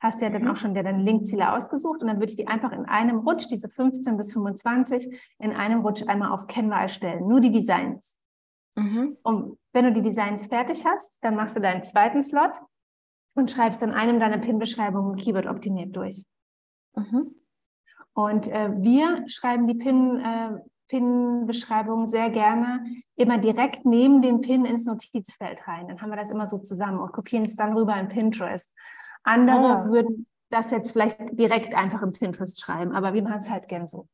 [0.00, 0.50] hast ja dann mhm.
[0.50, 3.68] auch schon deine Linkziele ausgesucht und dann würde ich die einfach in einem Rutsch, diese
[3.68, 7.26] 15 bis 25, in einem Rutsch einmal auf Canva erstellen.
[7.26, 8.18] Nur die Designs.
[8.76, 9.16] Mhm.
[9.22, 12.58] Und wenn du die Designs fertig hast, dann machst du deinen zweiten Slot
[13.34, 16.24] und schreibst in einem deiner Pin-Beschreibungen Keyword optimiert durch.
[16.94, 17.34] Mhm.
[18.12, 22.84] Und äh, wir schreiben die Pin, äh, Pin-Beschreibung sehr gerne
[23.16, 25.88] immer direkt neben den Pin ins Notizfeld rein.
[25.88, 28.72] Dann haben wir das immer so zusammen und kopieren es dann rüber in Pinterest.
[29.26, 29.92] Andere oh.
[29.92, 33.86] würden das jetzt vielleicht direkt einfach in Pinterest schreiben, aber wir machen es halt gern
[33.86, 34.08] so.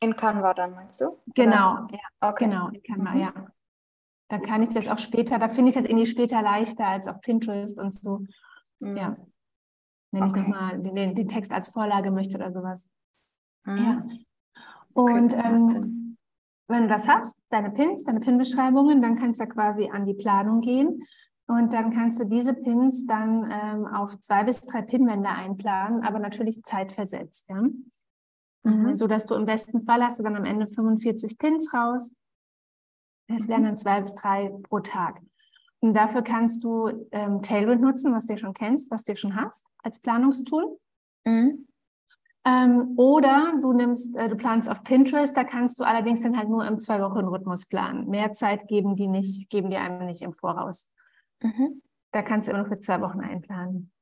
[0.00, 1.18] In Canva dann, meinst du?
[1.34, 1.98] Genau, ja.
[2.20, 2.44] Okay.
[2.44, 3.20] Genau, in Canva, mhm.
[3.20, 3.32] ja.
[4.28, 7.20] Dann kann ich das auch später, da finde ich das irgendwie später leichter als auf
[7.20, 8.20] Pinterest und so.
[8.78, 8.96] Mhm.
[8.96, 9.16] Ja.
[10.12, 10.40] Wenn okay.
[10.40, 12.88] ich nochmal den, den Text als Vorlage möchte oder sowas.
[13.64, 13.76] Mhm.
[13.76, 14.06] Ja.
[14.92, 16.16] Und okay, ähm,
[16.68, 20.14] wenn du das hast, deine Pins, deine Pin-Beschreibungen, dann kannst du ja quasi an die
[20.14, 21.02] Planung gehen.
[21.46, 26.18] Und dann kannst du diese Pins dann ähm, auf zwei bis drei Pinwände einplanen, aber
[26.18, 27.48] natürlich zeitversetzt.
[27.48, 27.62] Ja?
[28.62, 28.96] Mhm.
[28.96, 32.16] So dass du im besten Fall hast du dann am Ende 45 Pins raus.
[33.28, 35.20] Es wären dann zwei bis drei pro Tag.
[35.80, 39.66] Und dafür kannst du ähm, Tailwind nutzen, was du schon kennst, was du schon hast,
[39.82, 40.78] als Planungstool.
[41.26, 41.66] Mhm.
[42.46, 46.48] Ähm, oder du nimmst, äh, du planst auf Pinterest, da kannst du allerdings dann halt
[46.48, 48.08] nur im Zwei-Wochen-Rhythmus planen.
[48.08, 50.90] Mehr Zeit geben die nicht, geben die einem nicht im Voraus.
[51.42, 51.82] Mhm.
[52.12, 53.92] Da kannst du immer nur für zwei Wochen einplanen.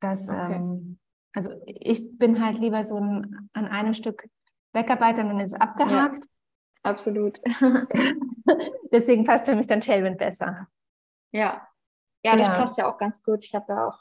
[0.00, 0.54] Das, okay.
[0.54, 0.98] ähm,
[1.34, 4.28] also ich bin halt lieber so ein, an einem Stück
[4.72, 6.24] wegarbeiter und dann ist es abgehakt.
[6.24, 7.40] Ja, absolut.
[8.92, 10.68] Deswegen passt für mich dann Tailwind besser.
[11.32, 11.66] Ja.
[12.24, 12.56] Ja, das ja.
[12.56, 13.44] passt ja auch ganz gut.
[13.44, 14.00] Ich habe ja auch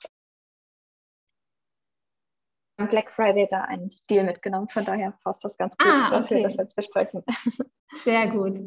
[2.77, 4.67] am Black Friday da einen Deal mitgenommen.
[4.67, 6.11] Von daher passt das ganz gut, ah, okay.
[6.11, 7.23] dass wir das jetzt besprechen.
[8.03, 8.59] Sehr gut.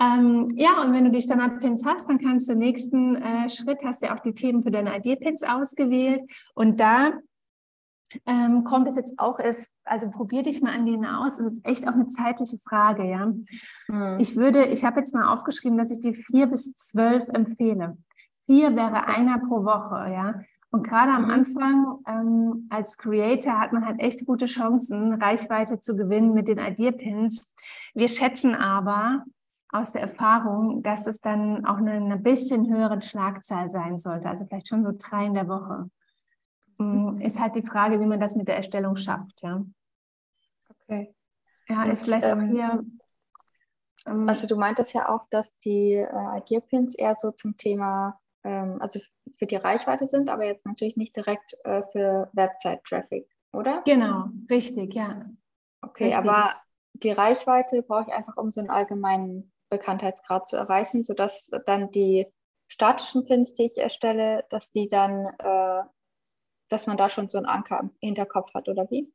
[0.00, 4.02] Ähm, ja, und wenn du die Standard-Pins hast, dann kannst du nächsten äh, Schritt, hast
[4.02, 6.22] du ja auch die Themen für deine ID-Pins ausgewählt.
[6.54, 7.10] Und da
[8.26, 11.38] ähm, kommt es jetzt auch, ist, also probier dich mal an denen aus.
[11.38, 13.26] Das ist echt auch eine zeitliche Frage, ja.
[13.88, 14.18] Mhm.
[14.18, 17.98] Ich würde, ich habe jetzt mal aufgeschrieben, dass ich die vier bis zwölf empfehle.
[18.46, 20.40] Vier wäre einer pro Woche, ja.
[20.70, 21.30] Und gerade am mhm.
[21.30, 26.58] Anfang ähm, als Creator hat man halt echt gute Chancen, Reichweite zu gewinnen mit den
[26.58, 27.54] Idea-Pins.
[27.94, 29.24] Wir schätzen aber
[29.70, 34.46] aus der Erfahrung, dass es dann auch eine, eine bisschen höhere Schlagzahl sein sollte, also
[34.46, 35.90] vielleicht schon so drei in der Woche.
[36.78, 37.20] Mhm.
[37.20, 39.62] Ist halt die Frage, wie man das mit der Erstellung schafft, ja.
[40.68, 41.14] Okay.
[41.68, 42.84] Ja, Und, ist vielleicht ähm, auch hier.
[44.06, 48.78] Ähm, also du meintest ja auch, dass die äh, Idea-Pins eher so zum Thema ähm,
[48.80, 49.00] also
[49.38, 53.82] für die Reichweite sind, aber jetzt natürlich nicht direkt äh, für Website-Traffic, oder?
[53.84, 55.26] Genau, richtig, ja.
[55.82, 56.18] Okay, richtig.
[56.18, 56.54] aber
[56.94, 62.26] die Reichweite brauche ich einfach, um so einen allgemeinen Bekanntheitsgrad zu erreichen, sodass dann die
[62.68, 65.82] statischen Pins, die ich erstelle, dass die dann, äh,
[66.68, 69.12] dass man da schon so einen Anker im Hinterkopf hat, oder wie?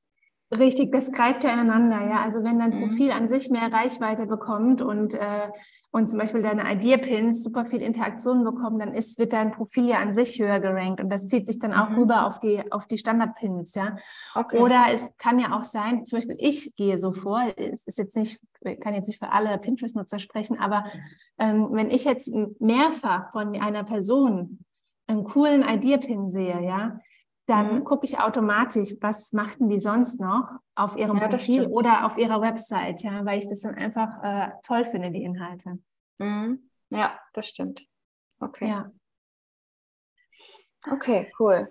[0.58, 2.22] Richtig, das greift ja ineinander, ja.
[2.22, 2.82] Also wenn dein mhm.
[2.82, 5.50] Profil an sich mehr Reichweite bekommt und, äh,
[5.92, 10.00] und zum Beispiel deine Idea-Pins super viel Interaktion bekommen, dann ist, wird dein Profil ja
[10.00, 12.00] an sich höher gerankt und das zieht sich dann auch mhm.
[12.00, 13.98] rüber auf die, auf die Standard-Pins, ja.
[14.36, 14.60] Okay.
[14.60, 18.16] Oder es kann ja auch sein, zum Beispiel ich gehe so vor, es ist jetzt
[18.16, 18.40] nicht,
[18.82, 20.86] kann jetzt nicht für alle Pinterest-Nutzer sprechen, aber
[21.40, 24.60] ähm, wenn ich jetzt mehrfach von einer Person
[25.08, 27.00] einen coolen Idea-Pin sehe, ja,
[27.46, 27.84] dann mhm.
[27.84, 32.42] gucke ich automatisch, was machten die sonst noch auf ihrem ja, Profil oder auf ihrer
[32.42, 35.80] Website, ja, weil ich das dann einfach äh, toll finde, die Inhalte.
[36.20, 36.70] Mhm.
[36.90, 37.86] Ja, das stimmt.
[38.40, 38.70] Okay.
[38.70, 38.92] Ja.
[40.90, 41.68] Okay, cool.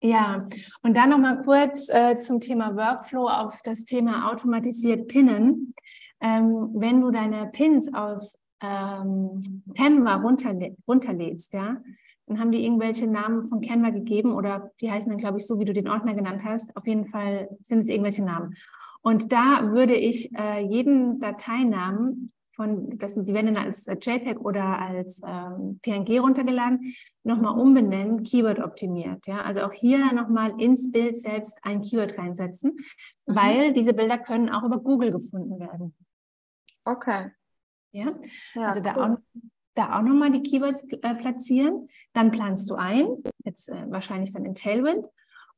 [0.00, 0.46] Ja,
[0.82, 5.74] und dann nochmal kurz äh, zum Thema Workflow auf das Thema automatisiert Pinnen.
[6.20, 11.80] Ähm, wenn du deine Pins aus ähm, Canva runterlä runterlädst, ja,
[12.28, 15.58] dann haben die irgendwelche Namen von Canva gegeben oder die heißen dann, glaube ich, so,
[15.58, 16.76] wie du den Ordner genannt hast.
[16.76, 18.54] Auf jeden Fall sind es irgendwelche Namen.
[19.00, 24.80] Und da würde ich äh, jeden Dateinamen von, das die werden dann als JPEG oder
[24.80, 29.26] als ähm, PNG runtergeladen, nochmal umbenennen, Keyword optimiert.
[29.28, 29.42] Ja?
[29.42, 33.34] Also auch hier nochmal ins Bild selbst ein Keyword reinsetzen, mhm.
[33.34, 35.94] weil diese Bilder können auch über Google gefunden werden.
[36.84, 37.30] Okay.
[37.92, 38.12] Ja,
[38.54, 38.82] ja also cool.
[38.82, 39.18] da auch
[39.78, 41.88] da auch nochmal die Keywords äh, platzieren.
[42.12, 43.06] Dann planst du ein,
[43.44, 45.06] jetzt äh, wahrscheinlich dann in Tailwind.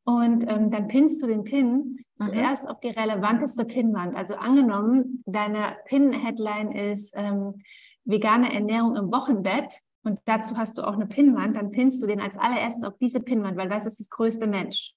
[0.05, 2.05] Und ähm, dann pinnst du den Pin mhm.
[2.19, 4.17] zuerst auf die relevanteste Pinwand.
[4.17, 7.63] Also angenommen, deine Pin-Headline ist ähm,
[8.05, 12.21] vegane Ernährung im Wochenbett und dazu hast du auch eine Pinwand, dann pinnst du den
[12.21, 14.95] als allererstes auf diese Pinwand, weil das ist das größte Match.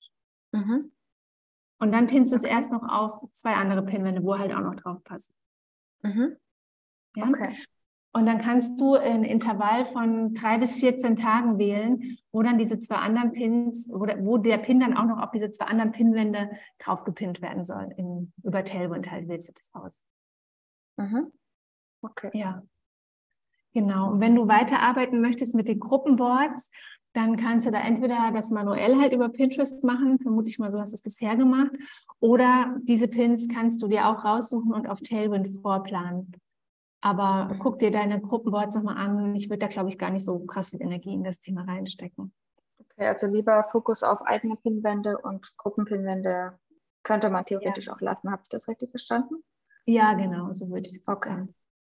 [0.51, 0.91] Mhm.
[1.80, 4.76] Und dann pinnst du es erst noch auf zwei andere Pinwände, wo halt auch noch
[4.76, 5.34] drauf passt.
[6.01, 6.38] Mhm.
[7.15, 7.28] Ja?
[7.28, 7.57] Okay.
[8.16, 12.78] Und dann kannst du ein Intervall von drei bis 14 Tagen wählen, wo dann diese
[12.78, 15.91] zwei anderen Pins, wo der, wo der Pin dann auch noch auf diese zwei anderen
[15.91, 17.89] Pinwände draufgepinnt werden soll.
[17.97, 20.05] In, über Tailwind halt wählst du das aus.
[20.97, 21.32] Mhm.
[22.03, 22.30] Okay.
[22.34, 22.61] Ja.
[23.74, 24.11] Genau.
[24.11, 26.70] Und wenn du weiterarbeiten möchtest mit den Gruppenboards,
[27.14, 30.80] dann kannst du da entweder das manuell halt über Pinterest machen, vermute ich mal, so
[30.80, 31.72] hast du es bisher gemacht,
[32.20, 36.32] oder diese Pins kannst du dir auch raussuchen und auf Tailwind vorplanen.
[37.06, 39.36] Aber guck dir deine Gruppenboards nochmal an.
[39.36, 42.34] Ich würde da, glaube ich, gar nicht so krass viel Energie in das Thema reinstecken.
[42.80, 46.58] Okay, also lieber Fokus auf eigene Pinwände und Gruppenpinwände
[47.04, 47.93] könnte man theoretisch ja.
[47.93, 48.32] auch lassen.
[48.32, 49.43] Habe ich das richtig verstanden?
[49.86, 51.30] Ja, genau, so würde ich es okay.
[51.30, 51.56] sagen.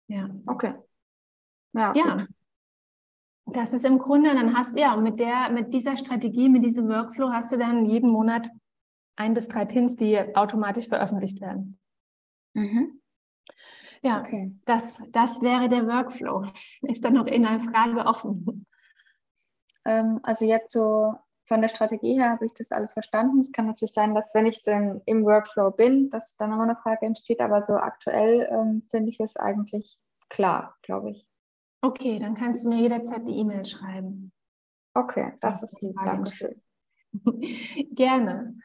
[0.08, 0.28] Ja.
[0.48, 0.74] Okay.
[1.74, 2.18] Ja, ja.
[3.46, 6.90] Das ist im Grunde, dann hast du, ja, mit der, mit dieser Strategie, mit diesem
[6.90, 8.50] Workflow hast du dann jeden Monat
[9.18, 11.78] ein bis drei Pins, die automatisch veröffentlicht werden.
[12.56, 13.02] Mhm.
[14.06, 14.54] Ja, okay.
[14.66, 16.46] das, das wäre der Workflow.
[16.84, 18.68] Ist dann noch eine Frage offen?
[19.84, 23.40] Ähm, also jetzt so von der Strategie her habe ich das alles verstanden.
[23.40, 26.78] Es kann natürlich sein, dass wenn ich dann im Workflow bin, dass dann nochmal eine
[26.78, 29.98] Frage entsteht, aber so aktuell ähm, finde ich es eigentlich
[30.30, 31.28] klar, glaube ich.
[31.82, 34.32] Okay, dann kannst du mir jederzeit die E-Mail schreiben.
[34.94, 35.96] Okay, das ist lieb.
[36.04, 36.62] Dankeschön.
[37.96, 38.56] Gerne.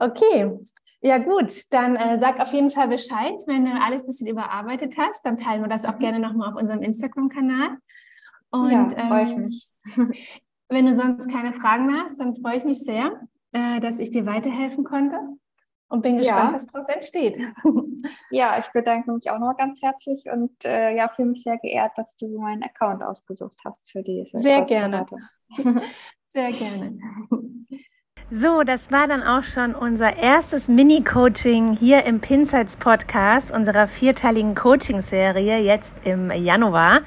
[0.00, 0.58] Okay,
[1.02, 4.96] ja, gut, dann äh, sag auf jeden Fall Bescheid, wenn du alles ein bisschen überarbeitet
[4.96, 5.26] hast.
[5.26, 7.78] Dann teilen wir das auch gerne nochmal auf unserem Instagram-Kanal.
[8.50, 9.70] Und ja, freue ich ähm, mich.
[10.68, 14.26] wenn du sonst keine Fragen hast, dann freue ich mich sehr, äh, dass ich dir
[14.26, 15.18] weiterhelfen konnte
[15.88, 16.54] und bin gespannt, ja.
[16.54, 17.38] was daraus entsteht.
[18.30, 21.92] Ja, ich bedanke mich auch noch ganz herzlich und äh, ja, fühle mich sehr geehrt,
[21.96, 24.38] dass du meinen Account ausgesucht hast für diese.
[24.38, 25.06] Sehr gerne.
[26.26, 26.98] Sehr gerne.
[28.34, 34.54] So, das war dann auch schon unser erstes Mini-Coaching hier im Pinsights Podcast, unserer vierteiligen
[34.54, 37.00] Coaching-Serie jetzt im Januar.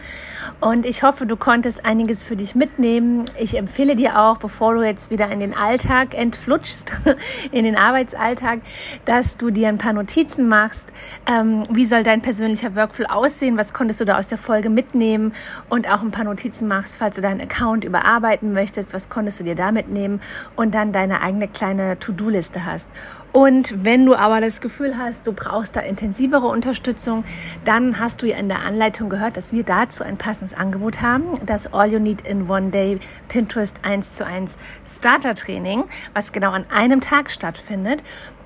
[0.61, 3.25] Und ich hoffe, du konntest einiges für dich mitnehmen.
[3.39, 6.91] Ich empfehle dir auch, bevor du jetzt wieder in den Alltag entflutschst,
[7.51, 8.59] in den Arbeitsalltag,
[9.05, 10.89] dass du dir ein paar Notizen machst.
[11.25, 13.57] Ähm, wie soll dein persönlicher Workflow aussehen?
[13.57, 15.33] Was konntest du da aus der Folge mitnehmen?
[15.69, 18.93] Und auch ein paar Notizen machst, falls du deinen Account überarbeiten möchtest.
[18.93, 20.21] Was konntest du dir da mitnehmen?
[20.55, 22.89] Und dann deine deine eigene kleine To-Do-Liste hast.
[23.31, 27.25] Und wenn du aber das Gefühl hast, du brauchst da intensivere Unterstützung,
[27.65, 31.25] dann hast du ja in der Anleitung gehört, dass wir dazu ein passendes Angebot haben,
[31.45, 34.55] das All You Need in One Day Pinterest 1 zu 1
[34.89, 38.01] Starter Training, was genau an einem Tag stattfindet.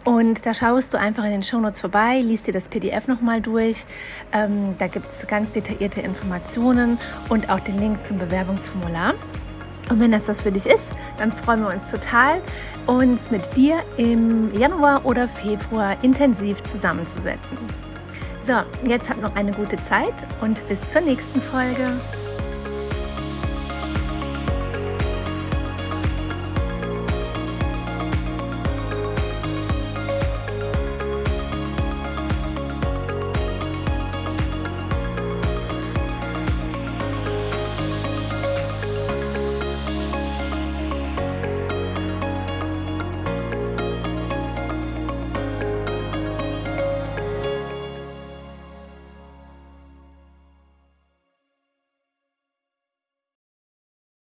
[0.05, 3.85] Und da schaust du einfach in den Shownotes vorbei, liest dir das PDF nochmal durch.
[4.31, 6.97] Ähm, da gibt es ganz detaillierte Informationen
[7.27, 9.13] und auch den Link zum Bewerbungsformular.
[9.89, 12.41] Und wenn das was für dich ist, dann freuen wir uns total,
[12.85, 17.57] uns mit dir im Januar oder Februar intensiv zusammenzusetzen.
[18.41, 18.53] So,
[18.87, 21.99] jetzt habt noch eine gute Zeit und bis zur nächsten Folge.